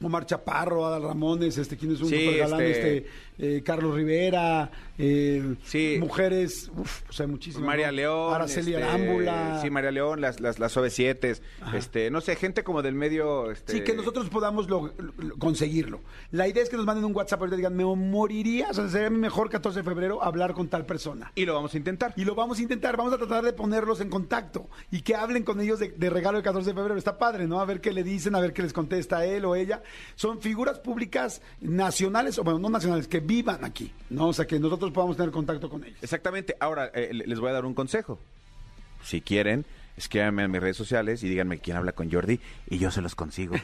[0.00, 2.60] Omar Chaparro, Adal Ramones, este, ¿quién es un Sí, super galán?
[2.60, 5.96] este- Este, eh, Carlos Rivera, eh, Sí.
[6.00, 7.66] mujeres, uf, o sea, muchísimas.
[7.66, 7.92] María ¿no?
[7.92, 8.34] León.
[8.34, 9.58] Araceli este, Arámbula.
[9.62, 11.40] Sí, María León, las, las, las OV7,
[11.74, 13.50] este, no sé, gente como del medio.
[13.50, 16.00] Este, Sí, que nosotros podamos lo- lo- conseguirlo.
[16.30, 19.10] La idea es que nos manden un WhatsApp y digan, me moriría, o sea, sería
[19.10, 21.32] mejor 14 de febrero hablar con tal persona.
[21.34, 22.14] Y lo vamos a intentar.
[22.16, 25.42] Y lo vamos a intentar, vamos a tratar de ponerlos en contacto y que hablen
[25.42, 26.96] con ellos de, de regalo el 14 de febrero.
[26.98, 27.60] Está padre, ¿no?
[27.60, 29.82] A ver qué le dicen, a ver qué les contesta él o ella.
[30.14, 34.28] Son figuras públicas nacionales, o bueno, no nacionales, que vivan aquí, ¿no?
[34.28, 35.98] O sea, que nosotros podamos tener contacto con ellos.
[36.02, 36.56] Exactamente.
[36.60, 38.18] Ahora, eh, le- les voy a dar un consejo.
[39.02, 39.64] Si quieren,
[39.98, 43.14] escríbanme en mis redes sociales y díganme quién habla con Jordi y yo se los
[43.14, 43.54] consigo.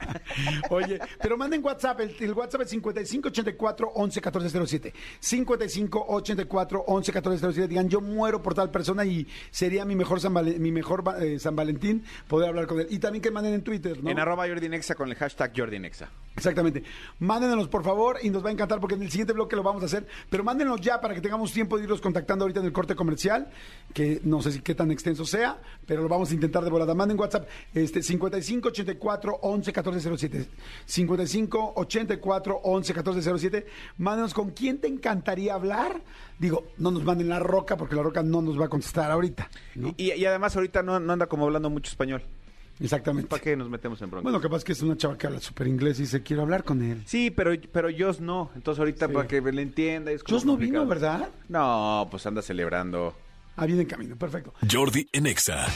[0.70, 4.94] Oye, pero manden WhatsApp, el, el WhatsApp es 5584 111407.
[5.20, 7.68] 5584 111407.
[7.68, 11.38] Digan, yo muero por tal persona y sería mi mejor San, Valen- mi mejor eh,
[11.38, 12.86] San Valentín poder hablar con él.
[12.90, 14.10] Y también que manden en Twitter, ¿no?
[14.10, 16.08] En arroba Jordi Nexa con el hashtag Jordi Nexa.
[16.36, 16.82] Exactamente.
[17.18, 19.82] Mándenos por favor y nos va a encantar porque en el siguiente bloque lo vamos
[19.82, 20.06] a hacer.
[20.30, 23.48] Pero mándenos ya para que tengamos tiempo de irlos contactando ahorita en el corte comercial,
[23.94, 25.55] que no sé si qué tan extenso sea,
[25.86, 26.94] pero lo vamos a intentar de volada.
[26.94, 30.48] Manden WhatsApp este 55 84 11 14 07.
[30.84, 33.66] 55 84 11 14 07.
[33.98, 36.00] Mándenos con quién te encantaría hablar.
[36.38, 39.48] Digo, no nos manden la roca porque la roca no nos va a contestar ahorita.
[39.74, 39.94] ¿no?
[39.96, 42.22] Y, y además ahorita no, no anda como hablando mucho español.
[42.78, 43.28] Exactamente.
[43.30, 44.22] ¿Para qué nos metemos en bronca?
[44.24, 46.82] Bueno, capaz que es una chava que habla súper inglés y dice, quiero hablar con
[46.82, 47.02] él.
[47.06, 48.50] Sí, pero, pero Joss no.
[48.54, 49.12] Entonces ahorita Sí.
[49.14, 50.12] para que le entienda.
[50.12, 50.84] Es como Joss no complicado.
[50.84, 51.28] vino, ¿verdad?
[51.48, 53.14] No, pues anda celebrando.
[53.56, 54.52] Ah, viene en camino, perfecto.
[54.70, 55.66] Jordi en Exa.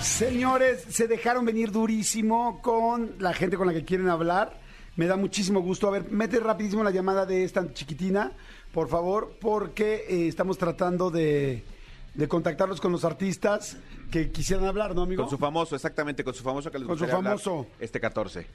[0.00, 4.60] Señores, se dejaron venir durísimo con la gente con la que quieren hablar.
[4.96, 5.88] Me da muchísimo gusto.
[5.88, 8.32] A ver, mete rapidísimo la llamada de esta chiquitina,
[8.72, 11.64] por favor, porque eh, estamos tratando de,
[12.14, 13.76] de contactarlos con los artistas
[14.10, 15.22] que quisieran hablar, ¿no, amigo?
[15.22, 17.66] Con su famoso, exactamente, con su famoso que les Con su famoso.
[17.80, 18.46] este 14.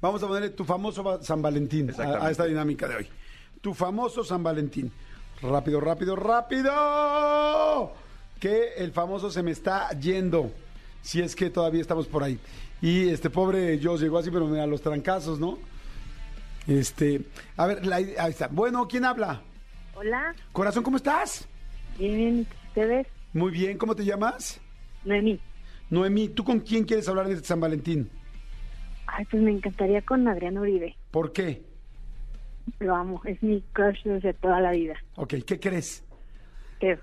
[0.00, 3.08] Vamos a ponerle tu famoso San Valentín a esta dinámica de hoy.
[3.60, 4.92] Tu famoso San Valentín.
[5.48, 7.92] Rápido, rápido, rápido.
[8.40, 10.50] Que el famoso se me está yendo.
[11.02, 12.38] Si es que todavía estamos por ahí.
[12.80, 15.58] Y este pobre Joss llegó así, pero mira, los trancazos, ¿no?
[16.66, 17.20] Este,
[17.56, 18.48] a ver, la- ahí está.
[18.48, 19.42] Bueno, ¿quién habla?
[19.94, 21.46] Hola, Corazón, ¿cómo estás?
[21.98, 23.06] bien, ¿ustedes?
[23.32, 24.60] Muy bien, ¿cómo te llamas?
[25.04, 25.38] Noemí.
[25.90, 28.10] Noemí, ¿tú con quién quieres hablar de este San Valentín?
[29.06, 30.96] Ay, pues me encantaría con Adrián Uribe.
[31.12, 31.62] ¿Por qué?
[32.78, 34.94] Lo amo, es mi crush desde toda la vida.
[35.16, 36.04] Ok, ¿qué crees?
[36.80, 36.98] ¿Qué?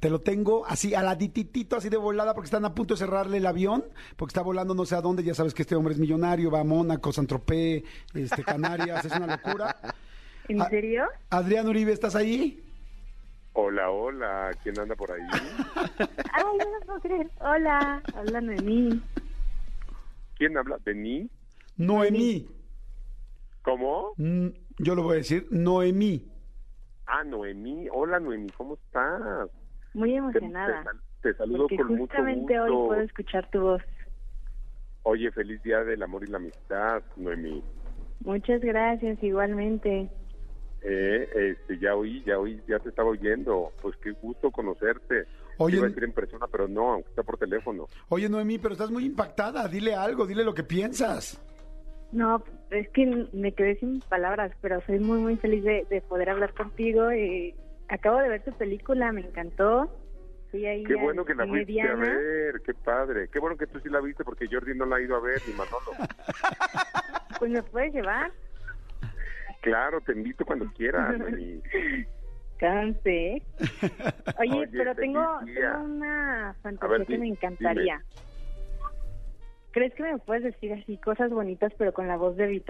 [0.00, 2.98] Te lo tengo así a la dititito, así de volada, porque están a punto de
[2.98, 3.84] cerrarle el avión,
[4.16, 5.22] porque está volando no sé a dónde.
[5.22, 9.26] Ya sabes que este hombre es millonario, va a Mónaco, Santropé, este, Canarias, es una
[9.26, 9.76] locura.
[10.48, 11.04] ¿En serio?
[11.30, 12.62] Adrián Uribe, ¿estás ahí?
[13.54, 15.22] Hola, hola, ¿quién anda por ahí?
[16.32, 17.30] Ay, no lo puedo creer.
[17.40, 19.00] Hola, hola Noemí.
[20.36, 20.76] ¿Quién habla?
[20.84, 21.30] ¿Bení?
[21.76, 22.46] Noemí.
[23.62, 24.12] ¿Cómo?
[24.16, 26.30] Mm, yo lo voy a decir, Noemí.
[27.06, 27.86] Ah, Noemí.
[27.92, 29.48] Hola, Noemí, ¿cómo estás?
[29.94, 30.78] Muy emocionada.
[30.78, 32.74] te sal- te saludo Porque con mucho justamente gusto.
[32.78, 33.82] hoy puedo escuchar tu voz.
[35.04, 37.62] Oye, feliz día del amor y la amistad, Noemí.
[38.20, 40.08] Muchas gracias, igualmente.
[40.82, 43.72] Eh, este, ya oí, ya oí, ya te estaba oyendo.
[43.80, 45.24] Pues qué gusto conocerte.
[45.58, 47.86] Oye, Iba a decir en persona, pero no, aunque está por teléfono.
[48.08, 49.68] Oye, Noemí, pero estás muy impactada.
[49.68, 51.40] Dile algo, dile lo que piensas.
[52.14, 56.30] No, es que me quedé sin palabras, pero soy muy, muy feliz de, de poder
[56.30, 57.10] hablar contigo.
[57.10, 57.56] Eh,
[57.88, 59.90] acabo de ver tu película, me encantó.
[60.52, 62.14] Fui ahí Qué bueno que la fuiste a Diana.
[62.14, 63.28] ver, qué padre.
[63.32, 65.42] Qué bueno que tú sí la viste porque Jordi no la ha ido a ver,
[65.46, 65.80] ni Manolo.
[67.40, 68.30] Pues me puedes llevar.
[69.60, 71.16] Claro, te invito cuando quieras.
[72.58, 73.42] Canse.
[74.38, 78.00] Oye, Oye, pero tengo, tengo una fantasía A ver, que me encantaría.
[79.74, 82.62] ¿Crees que me puedes decir así cosas bonitas pero con la voz de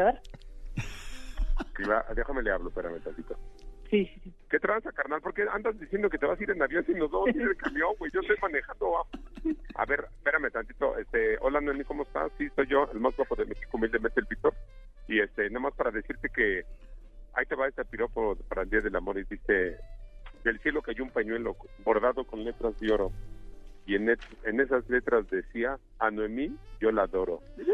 [1.87, 3.37] va, déjame le hablo, espérame tantito.
[3.91, 4.35] Sí, sí, sí.
[4.49, 5.21] ¿Qué tranza, carnal?
[5.21, 7.31] ¿Por qué andas diciendo que te vas a ir en avión si nos vamos a
[7.37, 8.11] ir en camión, güey?
[8.11, 8.91] Yo estoy manejando.
[8.91, 9.03] va.
[9.75, 10.97] A ver, espérame tantito.
[10.97, 12.33] Este, hola, Noemi, ¿cómo estás?
[12.39, 14.55] Sí, soy yo, el más guapo de México, humildemente el Víctor.
[15.07, 16.65] Y este, nada más para decirte que
[17.35, 19.77] ahí te va este piropo para el Día del Amor y dice,
[20.43, 23.13] del cielo cayó un pañuelo bordado con letras de oro.
[23.87, 27.41] Y en, et- en esas letras decía, a Noemí yo la adoro.
[27.59, 27.65] ¡Eh!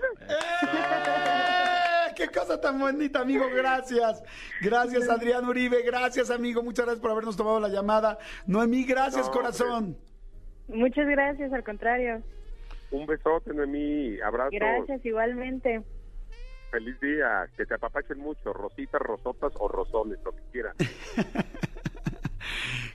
[2.17, 3.47] ¡Qué cosa tan bonita, amigo!
[3.55, 4.23] Gracias.
[4.61, 5.83] Gracias, Adrián Uribe.
[5.83, 6.63] Gracias, amigo.
[6.63, 8.19] Muchas gracias por habernos tomado la llamada.
[8.47, 9.97] Noemí, gracias, No, corazón.
[10.69, 12.23] Muchas gracias, al contrario.
[12.91, 14.21] Un besote, Noemí.
[14.21, 14.53] Abrazos.
[14.53, 15.83] Gracias, igualmente.
[16.73, 17.49] Feliz día.
[17.57, 18.53] Que te apapachen mucho.
[18.53, 20.75] Rositas, rosotas o rosones, lo que quieran.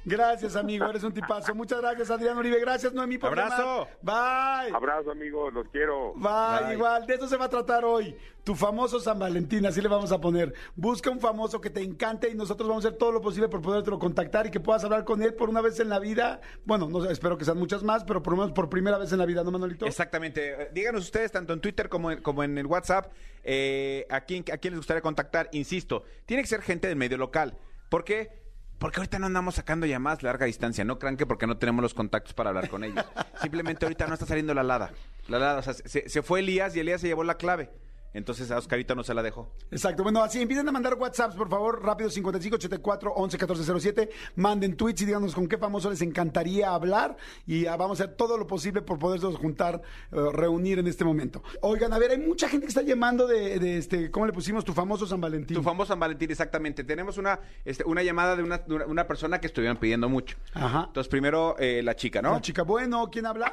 [0.06, 0.86] Gracias, amigo.
[0.86, 1.54] Eres un tipazo.
[1.56, 2.60] Muchas gracias, Adrián Uribe.
[2.60, 3.88] Gracias, Noemí, por Abrazo.
[4.04, 4.66] llamar.
[4.68, 4.76] Bye.
[4.76, 5.52] Abrazo, amigos.
[5.54, 6.14] Los quiero.
[6.16, 6.74] Bye, Bye.
[6.76, 8.16] igual, de eso se va a tratar hoy.
[8.44, 10.54] Tu famoso San Valentín, así le vamos a poner.
[10.76, 13.64] Busca un famoso que te encante y nosotros vamos a hacer todo lo posible por
[13.64, 16.40] podértelo contactar y que puedas hablar con él por una vez en la vida.
[16.66, 19.12] Bueno, no sé, espero que sean muchas más, pero por lo menos por primera vez
[19.12, 19.88] en la vida, ¿no, Manolito?
[19.88, 20.62] Exactamente.
[20.62, 23.12] Eh, Díganos ustedes, tanto en Twitter como en, como en el WhatsApp,
[23.44, 25.50] eh, a, quién, a quién les gustaría contactar.
[25.52, 27.58] Insisto, tiene que ser gente del medio local.
[27.90, 28.45] ¿Por qué?
[28.80, 30.84] Porque ahorita no andamos sacando llamadas larga distancia.
[30.84, 33.06] No crean que porque no tenemos los contactos para hablar con ellos.
[33.42, 34.92] Simplemente ahorita no está saliendo la lada.
[35.28, 37.70] La lada, o sea, se, se fue Elías y Elías se llevó la clave.
[38.16, 39.52] Entonces a Oscarito no se la dejó.
[39.70, 40.02] Exacto.
[40.04, 44.10] Bueno, así empiecen a mandar WhatsApps, por favor, rápido 55 84 11 14 07.
[44.38, 48.16] Manden tweets y díganos con qué famoso les encantaría hablar y ah, vamos a hacer
[48.16, 51.44] todo lo posible por poderlos juntar, eh, reunir en este momento.
[51.62, 54.64] Oigan, a ver, hay mucha gente que está llamando de, de este, ¿cómo le pusimos?
[54.64, 55.58] Tu famoso San Valentín.
[55.58, 56.84] Tu famoso San Valentín, exactamente.
[56.86, 60.38] Tenemos una, este, una llamada de una, de una- una persona que estuvieron pidiendo mucho.
[60.54, 60.86] Ajá.
[60.88, 62.32] Entonces, primero eh, la chica, ¿no?
[62.32, 63.52] La chica, bueno, ¿quién habla?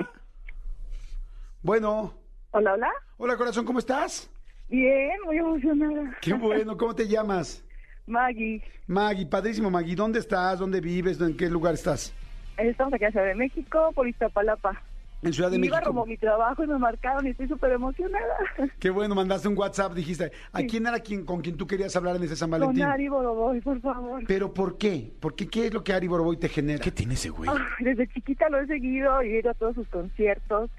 [1.63, 2.15] Bueno.
[2.53, 2.89] Hola, hola.
[3.17, 4.29] Hola, corazón, ¿cómo estás?
[4.73, 6.17] Bien, muy emocionada.
[6.23, 7.63] Qué bueno, ¿cómo te llamas?
[8.07, 9.95] Maggie, Maggie, padrísimo, Maggie.
[9.95, 10.59] ¿Dónde estás?
[10.59, 11.21] ¿Dónde vives?
[11.21, 12.15] ¿En qué lugar estás?
[12.57, 14.81] estamos aquí en Ciudad de México, por Iztapalapa.
[15.23, 15.91] En Ciudad de Iba México.
[15.91, 18.35] como mi trabajo y me marcaron y estoy súper emocionada.
[18.81, 20.33] Qué bueno, mandaste un WhatsApp, dijiste.
[20.53, 22.83] ¿A quién era quien, con quien tú querías hablar en ese San Valentín?
[22.83, 24.23] Con Ari Boroboy, por favor.
[24.27, 25.13] ¿Pero por qué?
[25.21, 25.49] ¿Por qué?
[25.49, 26.83] ¿Qué es lo que Ari Boroboy te genera?
[26.91, 27.51] tiene ese güey?
[27.53, 30.71] Ay, desde chiquita lo he seguido y he ido a todos sus conciertos.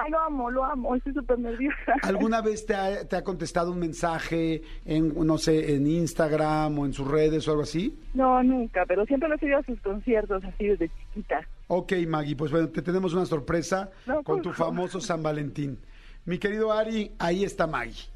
[0.00, 1.94] Ay, lo amo, lo amo, estoy súper nerviosa.
[2.02, 6.86] ¿Alguna vez te ha, te ha contestado un mensaje en, no sé, en Instagram o
[6.86, 7.98] en sus redes o algo así?
[8.14, 11.40] No, nunca, pero siempre lo he seguido a sus conciertos así desde chiquita.
[11.66, 15.78] Ok, Maggie, pues bueno, te tenemos una sorpresa No, con tu famoso San Valentín.
[16.24, 18.08] Mi querido Ari, ahí está Maggie.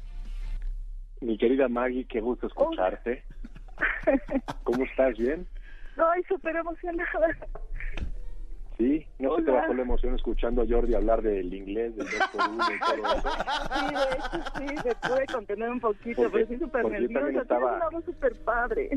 [1.19, 3.23] Mi querida Maggie, qué gusto escucharte.
[4.63, 5.17] ¿Cómo estás?
[5.17, 5.45] ¿Bien?
[5.97, 7.37] Ay, súper emocionada.
[8.77, 9.61] Sí, no se te Hola.
[9.61, 13.13] bajó la emoción escuchando a Jordi hablar del inglés, del 2 por 1 y todo
[13.15, 13.29] eso.
[13.73, 17.41] Sí, de hecho, sí, me pude contener un poquito, Porque- pero estoy súper nerviosa.
[17.41, 18.89] estaba- Tienes una voz súper padre.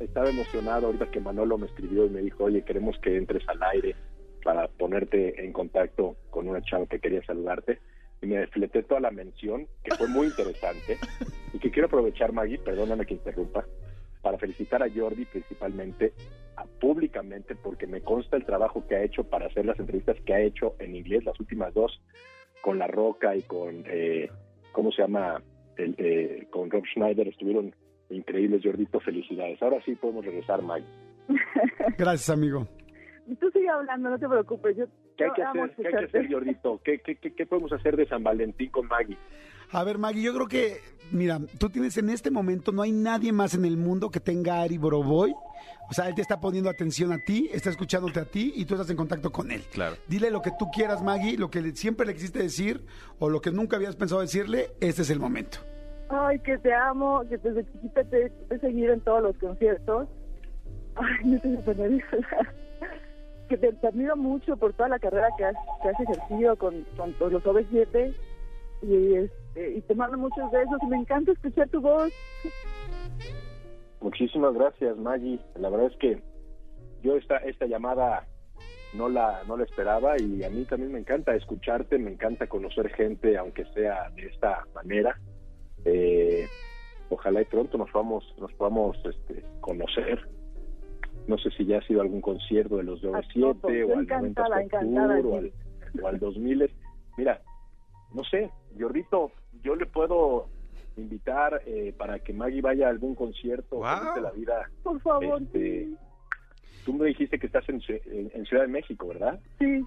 [0.00, 3.62] Estaba emocionado ahorita que Manolo me escribió y me dijo, oye, queremos que entres al
[3.62, 3.94] aire
[4.42, 7.78] para ponerte en contacto con una chava que quería saludarte.
[8.20, 10.98] Y me fleté toda la mención, que fue muy interesante,
[11.52, 13.64] y que quiero aprovechar, Maggie, perdóname que interrumpa,
[14.22, 16.12] para felicitar a Jordi principalmente,
[16.56, 20.34] a- públicamente, porque me consta el trabajo que ha hecho para hacer las entrevistas que
[20.34, 22.00] ha hecho en inglés, las últimas dos,
[22.62, 24.30] con La Roca y con, eh,
[24.72, 25.42] ¿cómo se llama?
[25.76, 27.74] El, eh, con Rob Schneider, estuvieron
[28.10, 29.60] increíbles, Jordito, felicidades.
[29.62, 30.86] Ahora sí podemos regresar, Maggie.
[31.98, 32.66] Gracias, amigo.
[33.40, 34.76] Tú sigue hablando, no te preocupes.
[34.76, 34.84] Yo,
[35.16, 36.80] ¿Qué hay que hacer, ¿qué hay que hacer Jordito?
[36.84, 39.16] ¿Qué, qué, qué, qué podemos hacer de San Valentín con Maggie?
[39.72, 40.80] A ver, Maggie, yo creo que,
[41.10, 44.56] mira, tú tienes en este momento, no hay nadie más en el mundo que tenga
[44.56, 45.34] a Ari Boroboy.
[45.90, 48.74] O sea, él te está poniendo atención a ti, está escuchándote a ti y tú
[48.74, 49.62] estás en contacto con él.
[49.72, 49.96] Claro.
[50.08, 52.84] Dile lo que tú quieras, Maggie, lo que le- siempre le quisiste decir
[53.18, 55.58] o lo que nunca habías pensado decirle, este es el momento.
[56.08, 60.08] Ay, que te amo, que desde chiquita te, te he seguido en todos los conciertos.
[60.96, 62.16] Ay, me estoy súper nerviosa.
[63.48, 66.84] Que te, te admiro mucho por toda la carrera que has, que has ejercido con,
[66.96, 68.14] con todos los OV7
[68.82, 72.12] y, este, y te mando muchos besos y me encanta escuchar tu voz.
[74.00, 75.40] Muchísimas gracias, Maggie.
[75.56, 76.22] La verdad es que
[77.02, 78.26] yo esta, esta llamada
[78.94, 82.90] no la, no la esperaba y a mí también me encanta escucharte, me encanta conocer
[82.90, 85.18] gente, aunque sea de esta manera.
[85.84, 86.46] Eh,
[87.08, 90.28] ojalá y pronto nos podamos, nos podamos este, conocer.
[91.26, 93.64] No sé si ya ha sido algún concierto de los de A OV7 todos.
[93.64, 95.52] o al 90 encantada, Pop encantada, Tour, o al,
[96.02, 96.70] o al 2000.
[97.16, 97.40] Mira,
[98.12, 99.32] no sé, Jordito,
[99.62, 100.46] yo le puedo
[100.96, 104.70] invitar eh, para que Maggie vaya a algún concierto feliz de la vida.
[104.82, 105.96] Por favor, Este, sí.
[106.84, 109.38] Tú me dijiste que estás en, Ci- en- en Ciudad de México, ¿verdad?
[109.58, 109.84] Sí,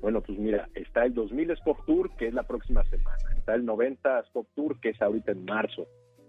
[0.00, 3.16] Bueno, pues mira, está el 2000 Pop Tour, que es la próxima semana.
[3.36, 5.86] Está el 90 Pop Tour, que es ahorita en marzo.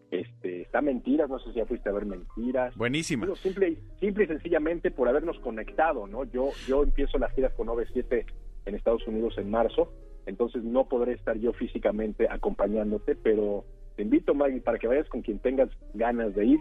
[0.10, 2.76] Este, está Mentiras, no sé si ya fuiste a ver Mentiras.
[2.78, 3.26] Buenísima.
[3.26, 6.24] Digo, simple, y- simple y sencillamente por habernos conectado, ¿no?
[6.26, 8.26] Yo, yo empiezo las giras con OV7
[8.66, 9.92] en Estados Unidos en marzo,
[10.28, 15.22] entonces no podré estar yo físicamente acompañándote, pero te invito, Maggie, para que vayas con
[15.22, 16.60] quien tengas ganas de ir,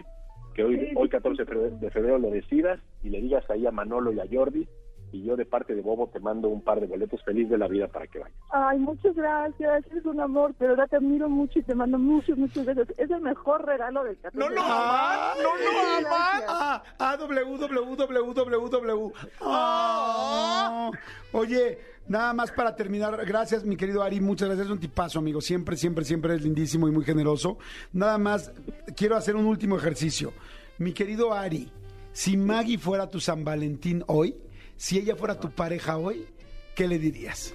[0.54, 3.66] que hoy, hoy sí, 14 de febrero, de febrero lo decidas y le digas ahí
[3.66, 4.66] a Manolo y a Jordi,
[5.12, 7.68] y yo de parte de Bobo te mando un par de boletos feliz de la
[7.68, 8.36] vida para que vayas.
[8.50, 12.36] Ay, muchas gracias, eres un amor, pero ahora te admiro mucho y te mando muchos,
[12.38, 12.88] muchos besos.
[12.96, 14.38] Es el mejor regalo del 14.
[14.38, 15.68] No lo de amas, no lo
[16.08, 16.44] amas.
[16.48, 19.12] Ah, ah, www.
[19.40, 20.90] Ah.
[21.32, 25.40] Oye, nada más para terminar, gracias mi querido Ari, muchas gracias, es un tipazo amigo,
[25.40, 27.58] siempre, siempre, siempre es lindísimo y muy generoso.
[27.92, 28.52] Nada más,
[28.96, 30.32] quiero hacer un último ejercicio.
[30.78, 31.70] Mi querido Ari,
[32.12, 34.36] si Maggie fuera tu San Valentín hoy,
[34.76, 36.26] si ella fuera tu pareja hoy,
[36.74, 37.54] ¿qué le dirías?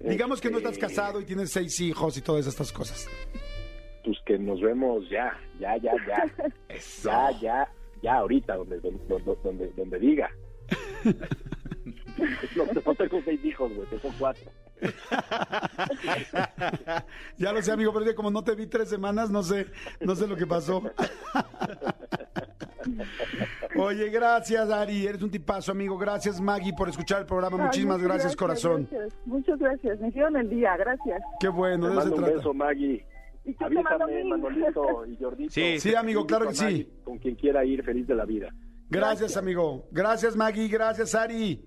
[0.00, 3.08] Digamos que no estás Este, casado y tienes seis hijos y todas estas cosas.
[4.04, 6.52] Pues que nos vemos ya, ya, ya, ya.
[7.04, 10.30] Ya, ya, ya ahorita, donde, donde, donde, donde diga.
[12.56, 14.50] no, no tengo seis hijos, güey, tengo cuatro.
[17.36, 19.66] Ya lo sé, amigo, pero es que como no te vi tres semanas, no sé,
[20.00, 20.82] no sé lo que pasó.
[23.76, 25.06] Oye, gracias, Ari.
[25.06, 25.96] Eres un tipazo, amigo.
[25.98, 27.56] Gracias, Maggie, por escuchar el programa.
[27.58, 28.88] Ay, Muchísimas muchas gracias, corazón.
[28.90, 29.18] gracias.
[29.26, 31.20] Muchas gracias, me hicieron el día, gracias.
[31.40, 33.04] Qué bueno, Te mando se un beso, Maggie.
[33.44, 34.28] Y yo te mando Avísame, mil.
[34.28, 35.52] Manolito y Jordito.
[35.52, 35.80] Sí.
[35.80, 36.64] Sí, amigo, claro que sí.
[36.64, 38.48] Maggie, Con quien quiera ir, feliz de la vida.
[38.90, 39.86] Gracias, amigo.
[39.92, 40.66] Gracias, Maggie.
[40.68, 41.62] Gracias, Ari.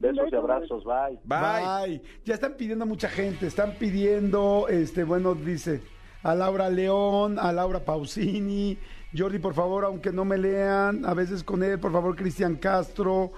[0.00, 1.18] Besos y abrazos, bye.
[1.24, 2.02] Bye.
[2.24, 3.46] Ya están pidiendo mucha gente.
[3.46, 5.82] Están pidiendo, este, bueno, dice,
[6.22, 8.78] a Laura León, a Laura Pausini.
[9.16, 13.32] Jordi, por favor, aunque no me lean, a veces con él, por favor, Cristian Castro.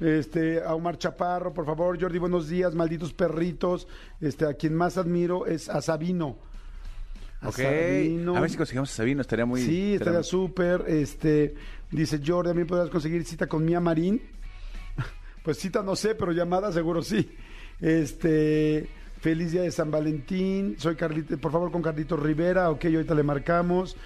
[0.00, 3.86] Este, a Omar Chaparro, por favor, Jordi, buenos días, malditos perritos.
[4.20, 6.36] Este, a quien más admiro es a Sabino.
[7.40, 7.56] A Ok.
[7.56, 8.36] Sabino.
[8.36, 9.60] A ver si conseguimos a Sabino, estaría muy...
[9.60, 10.84] Sí, estaría súper.
[10.88, 11.54] Este,
[11.92, 14.20] dice Jordi, también podrás conseguir cita con Mía Marín.
[15.48, 17.26] Pues cita no sé, pero llamada seguro sí.
[17.80, 18.86] Este,
[19.18, 20.74] feliz día de San Valentín.
[20.76, 22.68] Soy Carlito, por favor con Carlitos Rivera.
[22.68, 23.96] Ok, ahorita le marcamos.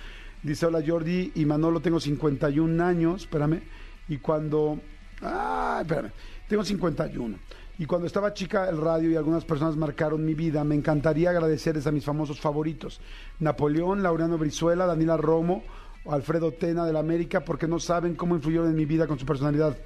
[0.45, 3.61] Dice, hola Jordi y Manolo, tengo 51 años, espérame.
[4.07, 4.79] Y cuando...
[5.21, 6.13] Ah, espérame,
[6.47, 7.37] tengo 51.
[7.77, 10.63] y cuando estaba chica el radio y algunas personas marcaron mi vida.
[10.63, 13.01] Me encantaría agradecerles a mis famosos favoritos.
[13.41, 15.65] Napoleón, Laureano Brizuela, Daniela Romo,
[16.07, 19.27] Alfredo Tena de la América, porque no saben cómo influyeron en mi vida con su
[19.27, 19.77] personalidad.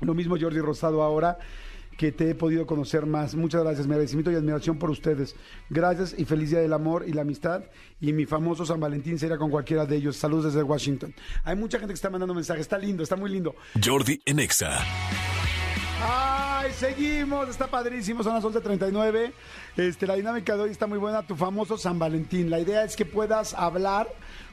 [0.00, 1.38] Lo mismo Jordi Rosado ahora
[2.00, 3.34] que te he podido conocer más.
[3.34, 5.36] Muchas gracias, mi agradecimiento y admiración por ustedes.
[5.68, 7.64] Gracias y feliz día del amor y la amistad.
[8.00, 10.16] Y mi famoso San Valentín será con cualquiera de ellos.
[10.16, 11.14] Saludos desde Washington.
[11.44, 12.62] Hay mucha gente que está mandando mensajes.
[12.62, 13.54] Está lindo, está muy lindo.
[13.84, 14.78] Jordi en Exa.
[16.02, 17.50] ¡Ay, seguimos!
[17.50, 19.32] Está padrísimo, son las 11.39.
[19.76, 22.48] Este, la dinámica de hoy está muy buena, tu famoso San Valentín.
[22.48, 24.08] La idea es que puedas hablar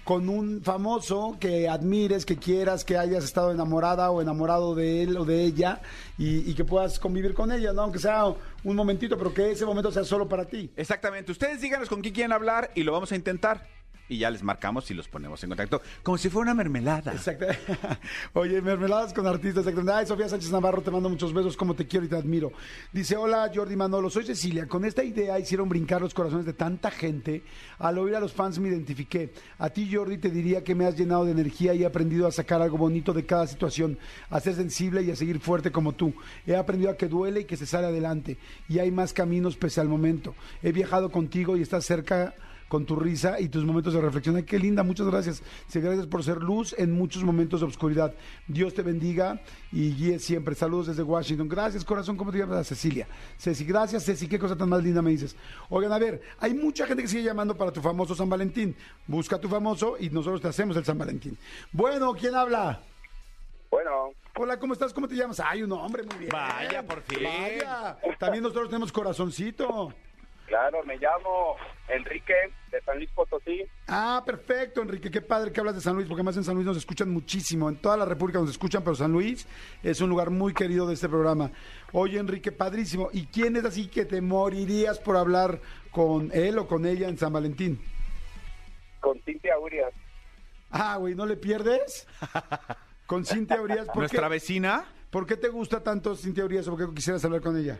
[0.07, 5.17] con un famoso que admires, que quieras, que hayas estado enamorada o enamorado de él
[5.17, 5.81] o de ella
[6.17, 7.81] y, que puedas convivir con ella, ¿no?
[7.81, 8.23] Aunque sea
[8.63, 10.71] un momentito, pero que ese momento sea solo para ti.
[10.77, 11.33] Exactamente.
[11.33, 13.67] Ustedes díganos con quién quieren hablar y lo vamos a intentar.
[14.09, 15.81] Y ya les marcamos y los ponemos en contacto.
[16.01, 17.11] Como si fuera una mermelada.
[17.11, 17.45] Exacto.
[18.33, 19.65] Oye, mermeladas con artistas.
[19.67, 22.53] Ay, Sofía Sánchez Navarro, te mando muchos besos, como te quiero y te admiro.
[22.93, 24.65] Dice, hola Jordi Manolo, soy Cecilia.
[24.67, 27.43] Con esta idea hicieron brincar los corazones de tanta gente.
[27.79, 29.33] Al oír a los fans me identifiqué.
[29.57, 32.31] A ti, Jordi, te diría que me has llenado de energía y he aprendido a
[32.31, 33.97] sacar algo bonito de cada situación,
[34.29, 36.13] a ser sensible y a seguir fuerte como tú.
[36.45, 38.37] He aprendido a que duele y que se sale adelante.
[38.69, 40.33] Y hay más caminos pese al momento.
[40.63, 42.35] He viajado contigo y estás cerca
[42.67, 44.35] con tu risa y tus momentos de reflexión.
[44.35, 45.41] Ay, qué linda, muchas gracias.
[45.67, 48.13] Sí, gracias por ser luz en muchos momentos de oscuridad.
[48.47, 49.41] Dios te bendiga
[49.71, 50.55] y guíe siempre.
[50.55, 51.47] Saludos desde Washington.
[51.47, 52.17] Gracias, corazón.
[52.17, 52.67] ¿Cómo te llamas?
[52.67, 53.07] Cecilia.
[53.37, 54.27] Ceci, gracias, Ceci.
[54.27, 55.35] Qué cosa tan más linda me dices.
[55.69, 58.75] Oigan, a ver, hay mucha gente que sigue llamando para tu famoso San Valentín.
[59.05, 61.37] Busca tu famoso y nosotros te hacemos el San Valentín.
[61.71, 62.81] Bueno, ¿quién habla?
[63.69, 64.93] Bueno, Hola, ¿cómo estás?
[64.93, 65.39] ¿Cómo te llamas?
[65.39, 66.29] Ay, un hombre, muy bien.
[66.31, 67.23] Vaya, por fin.
[67.23, 67.97] Vaya.
[68.19, 69.91] También nosotros tenemos corazoncito.
[70.47, 71.55] Claro, me llamo
[71.87, 72.33] Enrique
[72.71, 73.63] de San Luis Potosí.
[73.87, 75.11] Ah, perfecto, Enrique.
[75.11, 77.69] Qué padre que hablas de San Luis, porque además en San Luis nos escuchan muchísimo.
[77.69, 79.47] En toda la República nos escuchan, pero San Luis
[79.83, 81.51] es un lugar muy querido de este programa.
[81.91, 83.09] Oye, Enrique, padrísimo.
[83.13, 87.17] ¿Y quién es así que te morirías por hablar con él o con ella en
[87.17, 87.79] San Valentín?
[88.99, 89.93] Con Cintia Urias.
[90.71, 92.07] Ah, güey, ¿no le pierdes?
[93.05, 93.85] Con Cintia Urias.
[93.87, 94.85] ¿por Nuestra qué, vecina.
[95.09, 97.79] ¿Por qué te gusta tanto Cintia Urias o por qué quisieras hablar con ella?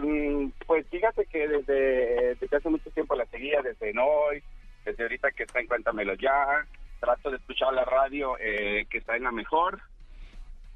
[0.00, 4.42] Mm, Pues fíjate que desde, desde hace mucho tiempo la seguía, desde hoy,
[4.84, 6.66] desde ahorita que está en Cuéntamelo Ya,
[7.00, 9.80] trato de escuchar la radio eh, que está en la mejor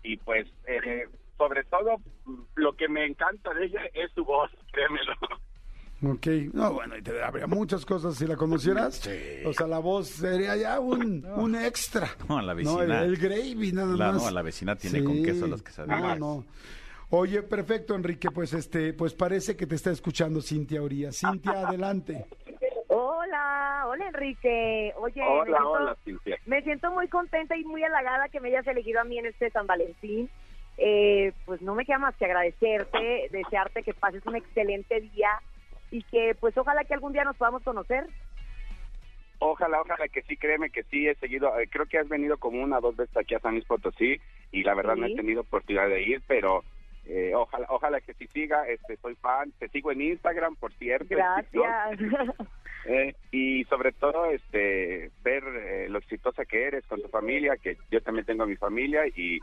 [0.03, 1.09] y pues eh,
[1.39, 5.13] sobre todo mm, lo que me encanta de ella es su voz, créemelo.
[6.03, 9.09] Ok, no, bueno, y te habría muchas cosas si la conocieras.
[9.47, 12.11] O sea, la voz sería ya un, un extra.
[12.29, 13.01] No, la vecina.
[13.03, 14.23] el gravy nada La- más.
[14.23, 16.19] no, la vecina tiene con queso las quesadillas.
[16.19, 16.45] No, no.
[17.11, 21.17] Oye, perfecto, Enrique, pues este, pues parece que te está escuchando Cintia Urias.
[21.17, 22.27] Cintia, adelante.
[22.89, 24.93] Hola, hola Enrique.
[24.97, 26.39] Oye, me, Hola, siento, hola Cintia.
[26.47, 29.51] me siento muy contenta y muy halagada que me hayas elegido a mí en este
[29.51, 30.29] San Valentín.
[30.79, 35.31] Eh, pues no me queda más que agradecerte, desearte que pases un excelente día
[35.91, 38.07] y que pues ojalá que algún día nos podamos conocer.
[39.39, 42.63] Ojalá, ojalá que sí, créeme que sí, he seguido, eh, creo que has venido como
[42.63, 44.19] una o dos veces aquí a San Luis Potosí
[44.51, 46.63] y la verdad no he tenido oportunidad de ir, pero
[47.09, 51.07] eh, ojalá, ojalá que sí siga, este, soy fan, te sigo en Instagram, por cierto.
[51.11, 51.99] Gracias.
[52.89, 57.77] Eh, y sobre todo, este, ver eh, lo exitosa que eres con tu familia, que
[57.91, 59.41] yo también tengo mi familia y,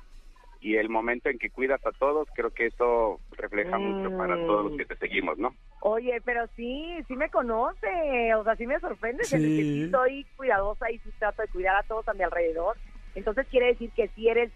[0.62, 4.70] y el momento en que cuidas a todos, creo que eso refleja mucho para todos
[4.70, 5.54] los que te seguimos, ¿no?
[5.82, 9.36] Oye, pero sí, sí me conoce, o sea, sí me sorprende, Sí.
[9.36, 12.78] Enrique, sí soy cuidadosa y sí trato de cuidar a todos a mi alrededor.
[13.14, 14.54] Entonces quiere decir que si eres,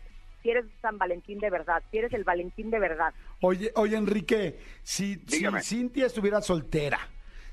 [0.48, 3.14] si eres San Valentín de verdad, si eres el Valentín de verdad.
[3.42, 5.22] Oye, oye, Enrique, si.
[5.62, 7.00] Cintia estuviera soltera,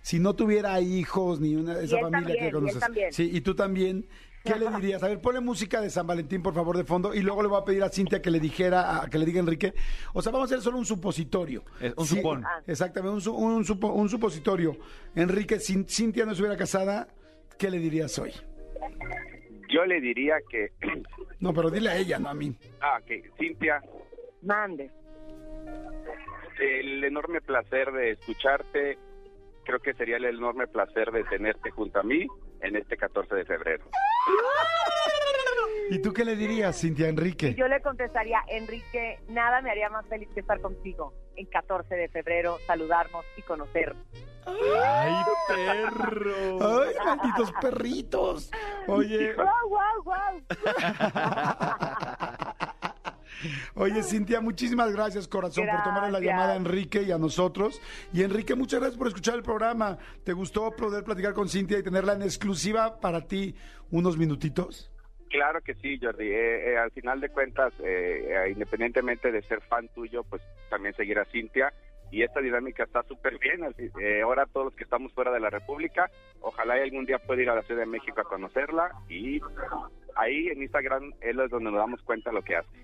[0.01, 3.13] si no tuviera hijos ni una esa familia también, que conoces, también.
[3.13, 4.07] sí, y tú también,
[4.45, 5.03] ¿qué le dirías?
[5.03, 7.61] A ver, ponle música de San Valentín, por favor, de fondo, y luego le voy
[7.61, 9.75] a pedir a Cintia que le dijera, a- que le diga a Enrique,
[10.13, 11.65] o sea, vamos a hacer solo un supositorio.
[11.81, 12.45] Es un Sí, supón.
[12.69, 14.77] Exactamente, un, supo- un supositorio.
[15.17, 17.09] Enrique, si Cintia no estuviera casada,
[17.59, 18.31] ¿qué le dirías hoy?
[19.75, 20.71] Yo le diría que,
[21.41, 22.55] No, pero dile a ella, no a mí.
[22.81, 23.83] ah, que Cintia,
[24.43, 24.89] Mande.
[26.61, 28.97] el enorme placer de escucharte.
[29.65, 32.27] Creo que sería el enorme placer de tenerte junto a mí
[32.61, 33.85] en este 14 de febrero.
[35.91, 37.55] ¿Y tú qué le dirías, Cintia, Enrique?
[37.55, 42.09] Yo le contestaría, Enrique, nada me haría más feliz que estar contigo en 14 de
[42.09, 44.05] febrero, saludarnos y conocernos.
[44.47, 45.15] ¡Ay,
[45.49, 46.59] perro!
[46.61, 48.51] ¡Ay, malditos perritos!
[48.87, 50.41] Oye, ¡Guau, guau, guau!
[53.75, 57.81] Oye, Cintia, muchísimas gracias, corazón, por tomarle la llamada a Enrique y a nosotros.
[58.13, 59.99] Y Enrique, muchas gracias por escuchar el programa.
[60.25, 63.55] ¿Te gustó poder platicar con Cintia y tenerla en exclusiva para ti
[63.91, 64.91] unos minutitos?
[65.35, 66.29] Claro que sí, Jordi.
[66.29, 70.95] Eh, eh, al final de cuentas, eh, eh, independientemente de ser fan tuyo, pues también
[70.95, 71.73] seguir a Cintia.
[72.13, 73.63] y esta dinámica está súper bien.
[74.01, 76.09] Eh, ahora todos los que estamos fuera de la República,
[76.41, 79.41] ojalá algún día pueda ir a la Ciudad de México a conocerla y
[80.15, 82.79] ahí en Instagram es donde nos damos cuenta de lo que hace.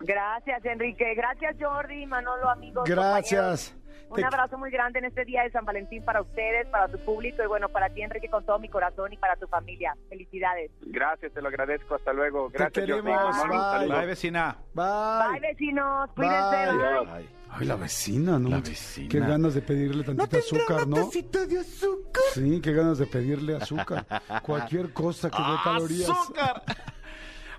[0.00, 1.14] Gracias, Enrique.
[1.14, 2.84] Gracias, Jordi, Manolo, amigos.
[2.88, 3.40] Gracias.
[3.70, 3.76] compañeros.
[4.12, 6.98] Te- Un abrazo muy grande en este día de San Valentín para ustedes, para tu
[6.98, 9.94] público y bueno, para ti, Enrique, con todo mi corazón y para tu familia.
[10.08, 10.72] Felicidades.
[10.80, 11.94] Gracias, te lo agradezco.
[11.94, 12.48] Hasta luego.
[12.50, 13.12] Gracias, queremos, Jordi.
[13.12, 13.78] Manolo, un bye.
[13.78, 13.96] saludo.
[13.98, 14.56] Bye, vecina.
[14.74, 15.30] Bye.
[15.30, 16.10] Bye, vecinos.
[16.16, 16.56] Cuídense.
[16.72, 17.06] Bye.
[17.06, 17.28] bye.
[17.52, 18.48] Ay, la vecina, ¿no?
[18.48, 19.08] La vecina.
[19.08, 20.96] Qué ganas de pedirle tantito azúcar, ¿no?
[20.96, 22.22] de azúcar?
[22.32, 24.04] Sí, qué ganas de pedirle azúcar.
[24.42, 26.10] Cualquier cosa que dé calorías.
[26.10, 26.62] ¡Azúcar!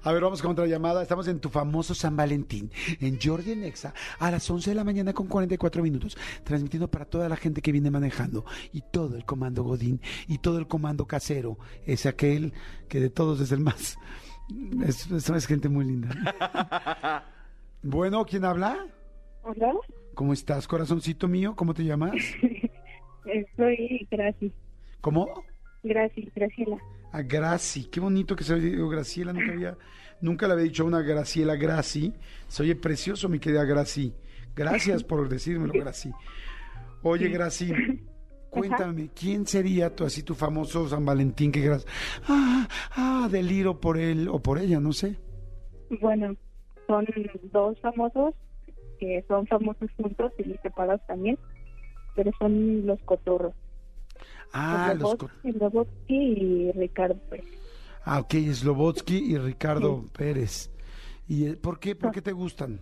[0.04, 1.02] A ver, vamos con otra llamada.
[1.04, 4.84] Estamos en tu famoso San Valentín, en Jordi en Exa, a las 11 de la
[4.84, 8.44] mañana con 44 minutos, transmitiendo para toda la gente que viene manejando
[8.74, 11.58] y todo el comando Godín y todo el comando casero.
[11.86, 12.54] Es aquel
[12.90, 13.98] que de todos es el más.
[14.86, 17.26] Es, es- es gente muy linda.
[17.84, 18.78] Bueno, ¿quién habla?
[19.42, 19.74] Hola,
[20.14, 21.56] ¿Cómo estás, corazoncito mío?
[21.56, 22.14] ¿Cómo te llamas?
[23.58, 24.52] soy Graci,
[25.02, 25.28] ¿Cómo?
[25.82, 26.78] Graci, Graciela.
[27.12, 29.78] A Graci, qué bonito que se oye digo, Graciela, nunca había,
[30.22, 32.14] nunca le había dicho a una Graciela Graci.
[32.48, 34.14] Se oye precioso, mi querida Graci.
[34.56, 36.12] Gracias por decírmelo, Graci.
[37.04, 37.74] Oye, Graci,
[38.50, 41.86] cuéntame, ¿quién sería tu, así tu famoso San Valentín que digas,
[42.28, 45.18] ah, ah, deliro por él o por ella, no sé?
[46.00, 46.36] Bueno,
[46.88, 47.06] son
[47.52, 48.36] dos famosos
[49.00, 51.38] que son famosos juntos y separados también,
[52.16, 53.54] pero son los cotorros.
[54.54, 57.16] Ah, los, Lobot- co- Lobotsky y Ricardo.
[57.30, 57.42] Pues.
[58.04, 60.70] ah, ok, Slobotsky y Ricardo Pérez.
[61.28, 62.82] ¿Y eh, por qué, por qué te gustan?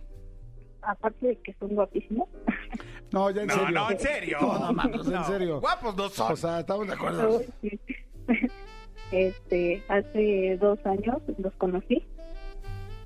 [0.81, 2.27] Aparte de que son guapísimos,
[3.11, 3.71] No, ya en No, serio.
[3.71, 4.37] no, en serio.
[4.41, 5.59] No, no, mames, en No, serio.
[5.61, 6.31] Guapos no son.
[6.33, 7.41] O sea, estamos de acuerdo.
[7.61, 7.79] Sí.
[9.11, 12.03] este, hace dos años los conocí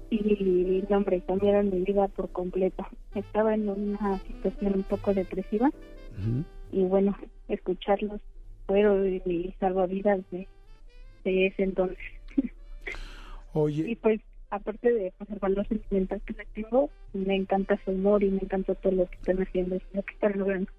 [0.09, 2.85] y no, hombre, cambiaron mi vida por completo.
[3.15, 5.69] Estaba en una situación un poco depresiva
[6.19, 6.43] Ujú.
[6.71, 8.21] y bueno, escucharlos
[8.67, 10.47] fueron mi salvavidas de,
[11.23, 11.97] de ese entonces.
[13.55, 17.91] Y Oye, pues, aparte de pues, el valor sentimental que le tengo, me encanta su
[17.91, 20.71] humor y me encanta todo lo que están haciendo y lo que están logrando.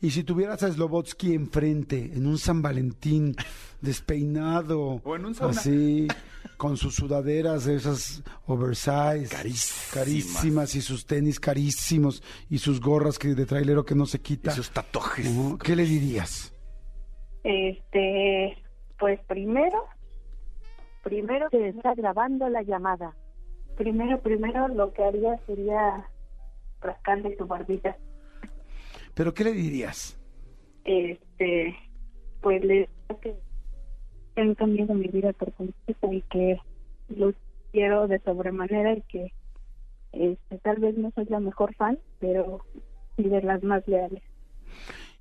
[0.00, 3.34] y si tuvieras a Slobotsky enfrente, en un San Valentín,
[3.82, 6.08] despeinado, O en un así,
[6.56, 9.90] con sus sudaderas de esas oversize, Carísimas.
[9.92, 14.50] carísimas, y sus tenis carísimos, y sus gorras que de trailero que no se quita,
[14.52, 15.28] Y sus tatuajes.
[15.62, 16.54] ¿qué le dirías?
[17.44, 18.58] Este,
[18.98, 19.84] pues primero,
[21.02, 23.14] primero se está grabando la llamada.
[23.76, 26.06] Primero, primero lo que haría sería
[26.80, 27.96] rascarle su barbita.
[29.14, 30.18] ¿Pero qué le dirías?
[30.84, 31.76] Este,
[32.40, 33.36] pues le diría que
[34.40, 36.60] han cambiado mi vida por completo y que
[37.08, 37.34] los
[37.72, 39.32] quiero de sobremanera y que
[40.12, 42.64] este, tal vez no soy la mejor fan, pero
[43.16, 44.22] sí de las más leales.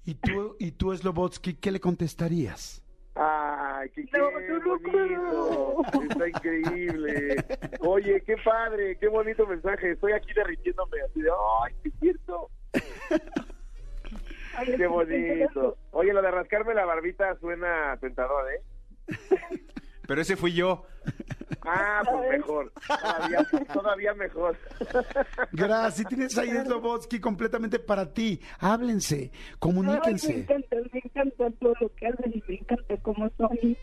[0.07, 2.81] Y tú, y tú Slobotsky, ¿qué le contestarías?
[3.15, 5.81] Ay, qué, qué No, no lo bonito.
[6.09, 7.35] Está increíble.
[7.81, 9.91] Oye, qué padre, qué bonito mensaje.
[9.91, 12.49] Estoy aquí derritiéndome así de, ay, qué cierto.
[14.55, 15.77] Ay, Qué bonito.
[15.91, 18.61] Oye, lo de rascarme la barbita suena tentador, ¿eh?
[20.07, 20.85] Pero ese fui yo.
[21.63, 22.71] Ah, pues mejor.
[22.87, 24.57] Todavía, todavía mejor.
[25.51, 28.41] Gracias, tienes ahí Slobotsky completamente para ti.
[28.59, 30.39] Háblense, Ay, me comuníquense.
[30.39, 33.77] encanta, me encanta todo lo que hacen y me encanta cómo son.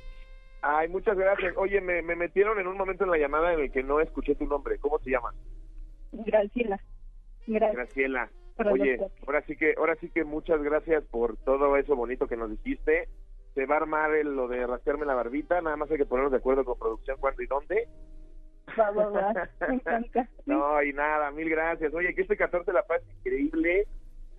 [0.62, 1.54] Ay, muchas gracias.
[1.58, 4.34] Oye, me, me metieron en un momento en la llamada en el que no escuché
[4.34, 4.78] tu nombre.
[4.78, 5.34] ¿Cómo se llama?
[6.12, 6.80] Graciela.
[7.46, 7.76] Gracias.
[7.76, 8.30] Graciela.
[8.70, 12.50] Oye, ahora sí que ahora sí que muchas gracias por todo eso bonito que nos
[12.50, 13.08] dijiste.
[13.54, 16.32] Se va a armar el- lo de rascarme la barbita, nada más hay que ponernos
[16.32, 17.88] de acuerdo con producción cuándo y dónde.
[20.46, 21.92] No, y nada, mil gracias.
[21.94, 23.86] Oye, que este 14 de la paz increíble,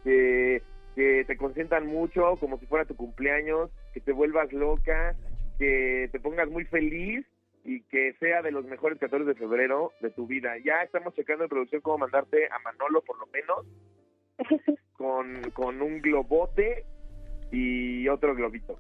[0.03, 0.61] que,
[0.95, 5.16] que te consientan mucho, como si fuera tu cumpleaños, que te vuelvas loca,
[5.57, 7.26] que te pongas muy feliz
[7.63, 10.53] y que sea de los mejores 14 de febrero de tu vida.
[10.63, 13.66] Ya estamos checando en producción cómo mandarte a Manolo, por lo menos,
[14.97, 16.84] con, con un globote
[17.51, 18.80] y otro globito.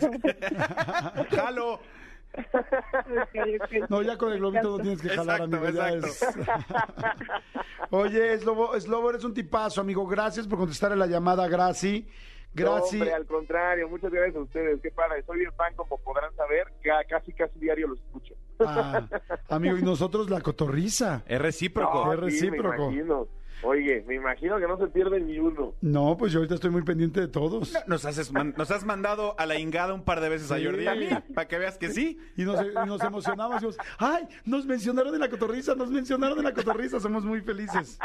[1.30, 1.80] ¡Jalo!
[3.88, 5.72] No, ya con el globito no tienes que jalar, Exacto, amigo.
[5.78, 6.26] ya es-
[7.90, 10.06] Oye, Slobo, Slobo, eres un tipazo, amigo.
[10.06, 12.06] Gracias por contestar a la llamada, Graci.
[12.54, 12.92] No, Gracias.
[12.94, 14.80] hombre, al contrario, muchas gracias a ustedes.
[14.82, 18.34] Qué padre, soy bien fan, como podrán saber, ca- casi casi diario los escucho.
[18.60, 19.06] Ah,
[19.48, 21.22] amigo, y nosotros la cotorriza.
[21.26, 22.04] Es recíproco.
[22.04, 22.90] No, es sí, recíproco.
[23.62, 25.74] Oye, me imagino que no se pierde ni uno.
[25.80, 27.74] No, pues yo ahorita estoy muy pendiente de todos.
[27.88, 30.64] Nos, haces man- nos has mandado a la ingada un par de veces a Sí.
[30.64, 32.18] Jordi y a mí, para que veas que sí.
[32.36, 33.56] Y nos, y nos emocionamos.
[33.56, 34.28] Decimos, ¡ay!
[34.44, 37.00] Nos mencionaron en la cotorriza, nos mencionaron en la cotorriza.
[37.00, 37.98] Somos muy felices.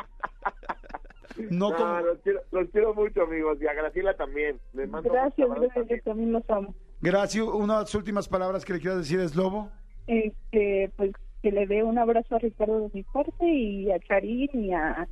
[1.49, 3.57] No, No, como- los, quiero, los quiero mucho, amigos.
[3.61, 4.59] Y a Graciela también.
[4.73, 6.73] Les mando Gracias, gracias, yo también los amo.
[7.01, 7.43] Gracias.
[7.45, 9.69] Unas últimas palabras que le quieras decir es Lobo.
[10.07, 14.49] Este, pues que le dé un abrazo a Ricardo de mi parte y a Charín
[14.53, 15.07] y a,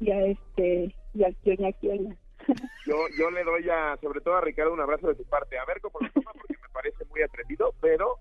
[0.00, 2.16] y a este, y a Kioña Kioña.
[2.86, 5.58] Yo, yo le doy a, sobre todo a Ricardo, un abrazo de su parte.
[5.58, 8.14] A ver cómo lo toma, porque me parece muy atrevido, pero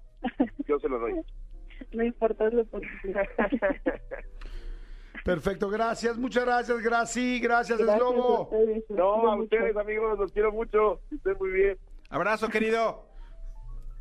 [0.67, 1.21] yo se lo doy.
[1.93, 3.29] No importa lo posible.
[5.23, 8.43] Perfecto, gracias, muchas gracias, Graci, gracias, Gracias es a Lobo.
[8.43, 9.43] ustedes, los No, a mucho.
[9.43, 10.99] ustedes, amigos, los quiero mucho.
[11.11, 11.77] Estén muy bien.
[12.09, 13.05] Abrazo, querido.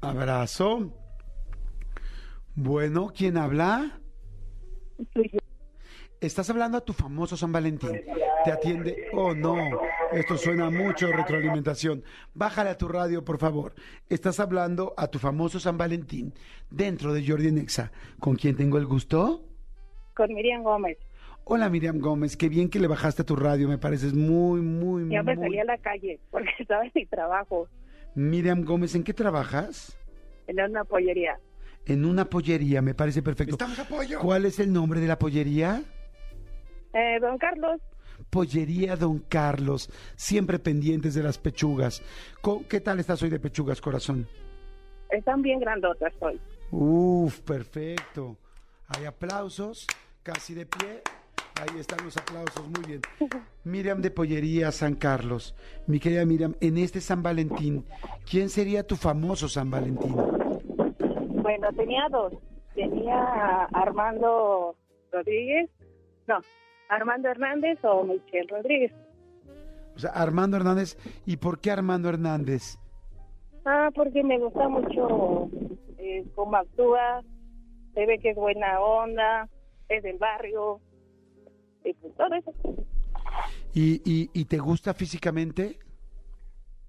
[0.00, 0.92] Abrazo.
[2.54, 4.00] Bueno, ¿quién habla?
[5.12, 5.38] Soy yo.
[6.20, 8.00] Estás hablando a tu famoso San Valentín.
[8.44, 9.08] Te atiende.
[9.12, 9.56] Oh, no.
[10.12, 12.02] Esto suena mucho retroalimentación.
[12.34, 13.74] Bájale a tu radio, por favor.
[14.08, 16.32] Estás hablando a tu famoso San Valentín
[16.70, 17.92] dentro de Jordi Nexa.
[18.18, 19.44] ¿Con quién tengo el gusto?
[20.14, 20.96] Con Miriam Gómez.
[21.44, 22.36] Hola, Miriam Gómez.
[22.36, 23.68] Qué bien que le bajaste a tu radio.
[23.68, 25.44] Me pareces muy, muy, Ya me muy.
[25.44, 27.68] salí a la calle porque estaba en mi trabajo,
[28.14, 29.98] Miriam Gómez, ¿en qué trabajas?
[30.48, 31.38] en una pollería.
[31.86, 33.52] En una pollería, me parece perfecto.
[33.54, 34.18] Estamos apoyo.
[34.20, 35.82] ¿Cuál es el nombre de la pollería?
[36.96, 37.78] Eh, don Carlos,
[38.30, 42.02] Pollería Don Carlos, siempre pendientes de las pechugas.
[42.70, 44.26] ¿Qué tal estás hoy de pechugas, corazón?
[45.10, 46.40] están bien grandotas hoy.
[46.70, 48.38] Uf, perfecto.
[48.88, 49.86] Hay aplausos,
[50.22, 51.02] casi de pie.
[51.60, 53.00] Ahí están los aplausos, muy bien.
[53.64, 55.54] Miriam de Pollería San Carlos.
[55.86, 57.84] Mi querida Miriam, en este San Valentín,
[58.28, 60.14] ¿quién sería tu famoso San Valentín?
[61.42, 62.32] Bueno, tenía dos.
[62.74, 64.74] Tenía a Armando
[65.12, 65.70] Rodríguez,
[66.26, 66.40] no,
[66.88, 68.92] Armando Hernández o Michelle Rodríguez.
[69.94, 70.96] O sea, Armando Hernández.
[71.24, 72.78] ¿Y por qué Armando Hernández?
[73.64, 75.48] Ah, porque me gusta mucho
[75.98, 77.22] eh, cómo actúa,
[77.94, 79.48] se ve que es buena onda,
[79.88, 80.80] es del barrio,
[81.84, 82.52] y pues todo eso.
[83.74, 85.78] ¿Y, y, y te gusta físicamente?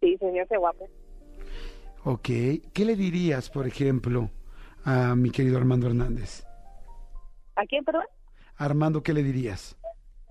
[0.01, 0.87] Sí, se hace guapo.
[2.03, 2.29] Ok.
[2.73, 4.29] ¿Qué le dirías, por ejemplo,
[4.85, 6.45] a mi querido Armando Hernández?
[7.55, 8.05] ¿A quién, perdón?
[8.55, 9.76] Armando, ¿qué le dirías?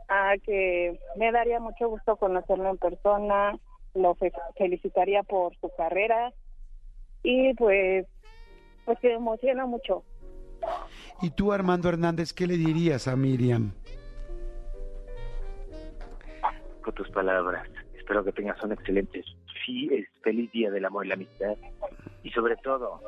[0.08, 3.58] Ah, que me daría mucho gusto conocerlo en persona,
[3.94, 6.32] lo fe- felicitaría por su carrera
[7.22, 8.06] y pues,
[8.84, 10.04] pues que me emociona mucho.
[11.22, 13.72] ¿Y tú, Armando Hernández, qué le dirías a Miriam?
[16.82, 17.68] con tus palabras.
[17.98, 19.24] Espero que tengas un excelente,
[19.64, 21.56] sí, es feliz día del amor y la amistad.
[22.22, 23.00] Y sobre todo,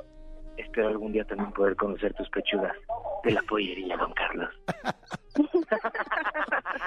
[0.57, 2.74] espero algún día también poder conocer tus pechugas
[3.22, 4.51] de la pollería, don Carlos.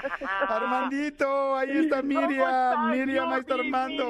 [0.49, 2.91] Armandito, ahí está Miriam.
[2.91, 4.09] Miriam, ahí está Armando.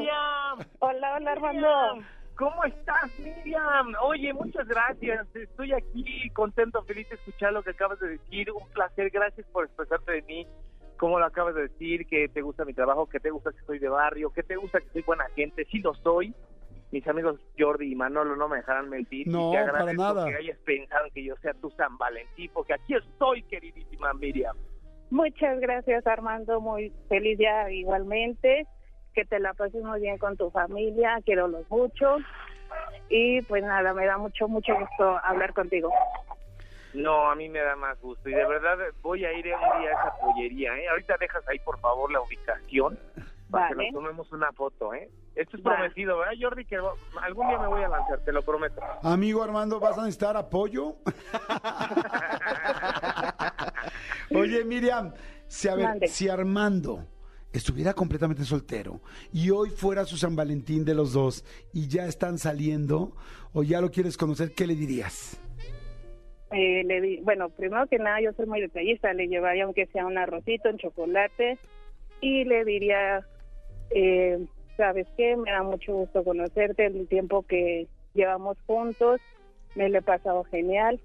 [0.79, 2.05] Hola, hola Armando.
[2.35, 3.93] ¿Cómo estás, Miriam?
[4.01, 5.27] Oye, muchas gracias.
[5.35, 8.51] Estoy aquí contento, feliz de escuchar lo que acabas de decir.
[8.51, 10.47] Un placer, gracias por expresarte de mí.
[10.97, 13.79] Como lo acabas de decir, que te gusta mi trabajo, que te gusta que soy
[13.79, 15.65] de barrio, que te gusta que soy buena gente.
[15.65, 16.33] Sí lo soy.
[16.91, 19.27] Mis amigos Jordi y Manolo no me dejarán mentir.
[19.27, 20.25] No, y te para nada.
[20.25, 24.57] que hayas pensado en que yo sea tu San Valentín, porque aquí estoy, queridísima Miriam.
[25.11, 28.65] Muchas gracias Armando, muy feliz día igualmente,
[29.13, 32.17] que te la pases muy bien con tu familia, quiero los mucho
[33.09, 35.91] y pues nada, me da mucho, mucho gusto hablar contigo.
[36.93, 39.89] No, a mí me da más gusto y de verdad voy a ir un día
[39.89, 40.87] a esa pollería, ¿eh?
[40.87, 42.97] Ahorita dejas ahí por favor la ubicación
[43.49, 45.09] para que nos tomemos una foto, ¿eh?
[45.35, 45.75] Esto es Va.
[45.75, 46.65] prometido, ¿verdad, Jordi?
[46.65, 46.77] Que
[47.21, 48.81] algún día me voy a lanzar, te lo prometo.
[49.03, 50.95] Amigo Armando, ¿vas a necesitar apoyo?
[54.33, 55.13] Oye, Miriam,
[55.47, 56.07] si, a ver, Mande.
[56.07, 57.05] si Armando
[57.51, 59.01] estuviera completamente soltero
[59.33, 63.13] y hoy fuera su San Valentín de los dos y ya están saliendo
[63.53, 65.37] o ya lo quieres conocer, ¿qué le dirías?
[66.51, 70.05] Eh, le di, bueno, primero que nada yo soy muy detallista, le llevaría aunque sea
[70.05, 71.57] un arrocito, un chocolate
[72.21, 73.25] y le diría,
[73.89, 74.45] eh,
[74.77, 75.35] ¿sabes qué?
[75.35, 79.19] Me da mucho gusto conocerte, el tiempo que llevamos juntos,
[79.75, 80.99] me lo he pasado genial,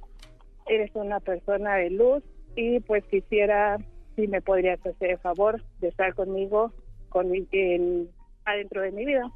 [0.66, 2.22] eres una persona de luz
[2.56, 3.76] y pues quisiera,
[4.16, 6.72] si me podrías hacer el favor de estar conmigo
[7.10, 8.08] con mi- en-
[8.44, 9.30] adentro de mi vida.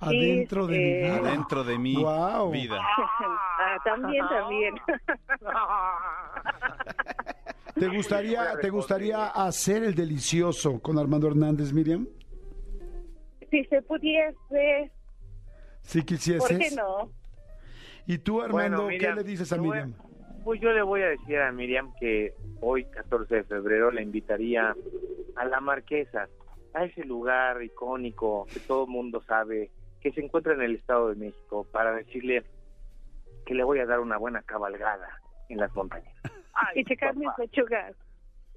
[0.00, 1.16] Adentro de mi eh, vida.
[1.16, 2.80] Adentro de mi vida.
[3.56, 4.74] Ah, también, también.
[7.74, 12.06] ¿Te gustaría, ¿Te gustaría hacer el delicioso con Armando Hernández, Miriam?
[13.50, 14.90] si se pudiese,
[15.82, 16.48] Si quisieses.
[16.48, 17.10] ¿por qué no?
[18.06, 19.94] ¿Y tú, Armando, Bueno, Miriam, qué le dices a Miriam?
[20.44, 24.74] Pues yo le voy a decir a Miriam que hoy, 14 de febrero, la invitaría
[25.36, 26.28] a la Marquesa,
[26.74, 29.70] a ese lugar icónico que todo el mundo sabe,
[30.00, 32.44] que se encuentra en el Estado de México, para decirle
[33.46, 35.08] que le voy a dar una buena cabalgada
[35.48, 36.14] en las montañas.
[36.74, 37.94] y checar mis pechugas.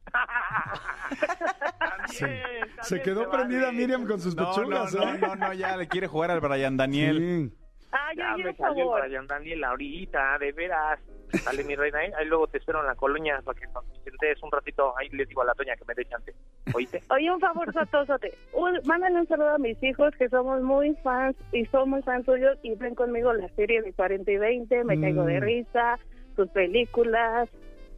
[2.08, 2.42] Se,
[2.82, 5.18] se quedó prendida Miriam con sus No, pechugas, no, ¿eh?
[5.20, 7.52] no, no, ya le quiere jugar al Brian Daniel.
[7.92, 11.00] Ah, ya, me por salió el Brian Daniel ahorita, de veras.
[11.46, 14.42] Dale, mi reina, ahí, ahí luego te espero en la colonia para que nos sientes
[14.44, 14.98] un ratito.
[14.98, 16.34] Ahí le digo a la doña que me dé chance.
[16.74, 17.02] ¿Oíste?
[17.12, 18.34] Oye, un favor, Sotosote.
[18.54, 22.26] Un- Mándale un saludo a mis hijos que somos muy fans y son muy fans
[22.26, 24.84] suyos y ven conmigo la serie de 40 y 20.
[24.86, 25.44] Me caigo de Mm.
[25.44, 26.00] risa,
[26.36, 27.50] sus películas,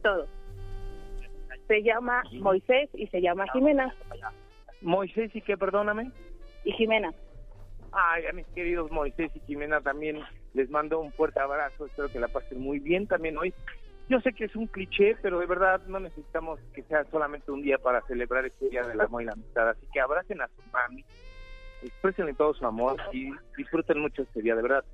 [0.02, 0.26] todo.
[1.68, 3.94] Se llama Moisés y se llama Jimena.
[4.82, 6.10] Moisés y que, perdóname.
[6.64, 7.12] Y Jimena.
[7.92, 10.20] Ay, a mis queridos Moisés y Jimena también
[10.54, 11.86] les mando un fuerte abrazo.
[11.86, 13.54] Espero que la pasen muy bien también hoy.
[14.08, 17.62] Yo sé que es un cliché, pero de verdad no necesitamos que sea solamente un
[17.62, 19.68] día para celebrar este Día del Amor y la Amistad.
[19.68, 21.04] Así que abracen a su mami,
[21.82, 24.84] expresenle todo su amor y disfruten mucho este día, de verdad.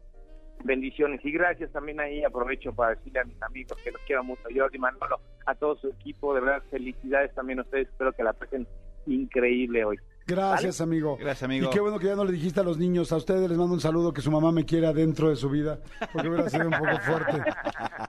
[0.65, 2.25] Bendiciones y gracias también ahí.
[2.25, 4.43] Aprovecho para decirle a mis amigos que los quiero mucho.
[4.55, 7.89] Jordi Manolo, a todo su equipo, de verdad, felicidades también a ustedes.
[7.89, 8.67] Espero que la pasen
[9.07, 9.99] increíble hoy.
[10.27, 11.17] Gracias, amigo.
[11.17, 11.69] Gracias, amigo.
[11.69, 13.75] Y qué bueno que ya no le dijiste a los niños, a ustedes les mando
[13.75, 15.79] un saludo, que su mamá me quiera dentro de su vida,
[16.13, 17.43] porque hubiera sido un poco fuerte.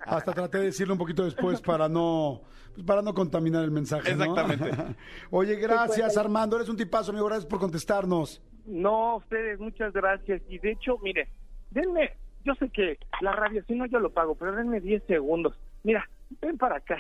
[0.05, 2.41] Hasta traté de decirlo un poquito después para no
[2.74, 4.15] pues para no contaminar el mensaje.
[4.15, 4.24] ¿no?
[4.24, 4.95] Exactamente.
[5.32, 6.57] Oye, gracias, Armando.
[6.57, 7.26] Eres un tipazo, amigo.
[7.26, 8.41] Gracias por contestarnos.
[8.68, 10.41] No, ustedes, muchas gracias.
[10.47, 11.28] Y de hecho, mire,
[11.72, 12.11] denme,
[12.45, 15.59] yo sé que la radio, si no yo lo pago, pero denme 10 segundos.
[15.84, 16.07] Mira,
[16.39, 16.97] ven para acá.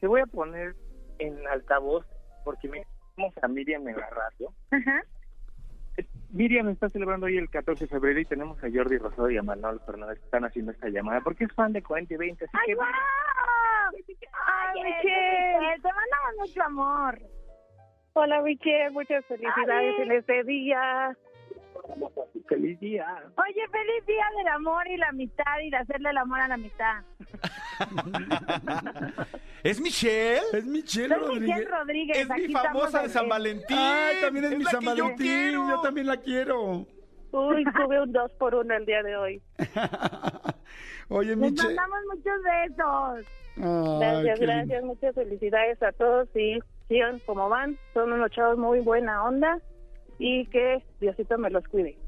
[0.00, 0.74] Te voy a poner
[1.18, 2.06] en altavoz
[2.44, 2.86] porque me
[3.18, 4.52] tenemos a Miriam en la radio.
[6.30, 9.42] Miriam está celebrando hoy el 14 de febrero y tenemos a Jordi Rosado y a
[9.42, 12.44] Manuel Fernández que están haciendo esta llamada porque es fan de 40 y 20.
[12.44, 15.80] Así que, ¡Ay, Michelle!
[15.82, 17.18] Te mandamos mucho amor.
[18.12, 18.90] Hola, Michelle.
[18.90, 21.16] Muchas felicidades en este día.
[22.48, 23.06] feliz día.
[23.36, 26.54] Oye, feliz día del amor y la amistad y de hacerle el amor a la
[26.54, 27.02] amistad.
[29.62, 30.40] ¿Es Michelle?
[30.52, 31.48] Es Michelle Soy Rodríguez.
[31.56, 32.16] Michelle Rodríguez.
[32.18, 33.76] Es mi aquí famosa de San en- Valentín.
[33.78, 35.52] Ay, también es, mi San yo Valentín.
[35.52, 36.86] Yo también la quiero.
[37.30, 39.42] Uy, tuve un dos por uno el día de hoy.
[41.10, 41.74] Oye, Les Michelle.
[41.74, 43.26] mandamos muchos besos.
[43.56, 44.84] Ay, Gracias, gracias.
[44.84, 46.58] Muchas felicidades a todos y
[46.88, 47.76] sigan como van.
[47.94, 49.58] Son unos chavos muy buena onda
[50.18, 51.98] y que Diosito me los cuide.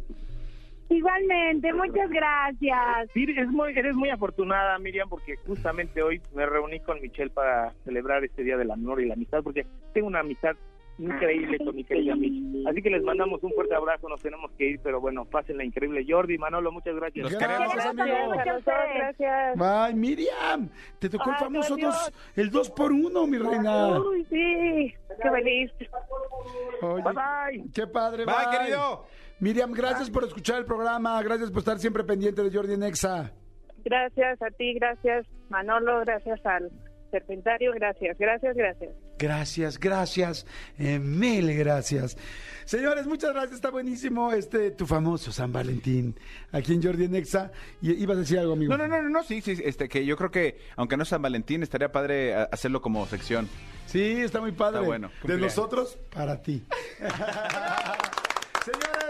[0.91, 3.09] Igualmente, muchas gracias.
[3.15, 7.73] Sí, es muy, eres muy afortunada, Miriam, porque justamente hoy me reuní con Michelle para
[7.85, 9.65] celebrar este Día del Amor y la Amistad, porque
[9.95, 10.57] tengo una amistad
[10.99, 12.69] increíble con mi querida Michelle.
[12.69, 16.05] Así que les mandamos un fuerte abrazo, nos tenemos que ir, pero bueno, pásenla increíble.
[16.07, 17.31] Jordi, Manolo, muchas gracias.
[17.31, 18.17] Los queremos, Gracias, amigo.
[18.17, 18.65] a nosotros,
[18.97, 19.61] gracias.
[19.61, 20.69] Ay, Miriam,
[20.99, 22.11] te tocó el famoso gracias.
[22.13, 23.99] dos, el dos por uno, mi reina.
[24.01, 25.71] Uy, sí, qué feliz.
[26.83, 27.65] Oye, Bye, bye.
[27.73, 28.59] Qué padre, Bye, bye.
[28.59, 29.07] querido.
[29.41, 33.33] Miriam, gracias por escuchar el programa, gracias por estar siempre pendiente de Jordi Nexa.
[33.85, 36.71] Gracias a ti, gracias Manolo, gracias al
[37.11, 38.91] Serpentario, gracias, gracias, gracias.
[39.19, 40.47] Gracias, gracias,
[40.79, 42.17] eh, mil gracias.
[42.65, 46.15] Señores, muchas gracias, está buenísimo este tu famoso San Valentín
[46.53, 47.51] aquí en Jordi Nexa.
[47.83, 48.71] Y ibas a decir algo, amigo.
[48.77, 51.09] No, no, no, no, no, sí, sí, este, que yo creo que, aunque no es
[51.09, 53.49] San Valentín, estaría padre a- hacerlo como sección.
[53.87, 54.79] Sí, está muy padre.
[54.79, 56.65] Está bueno, De nosotros, para ti.
[58.65, 59.10] Señores,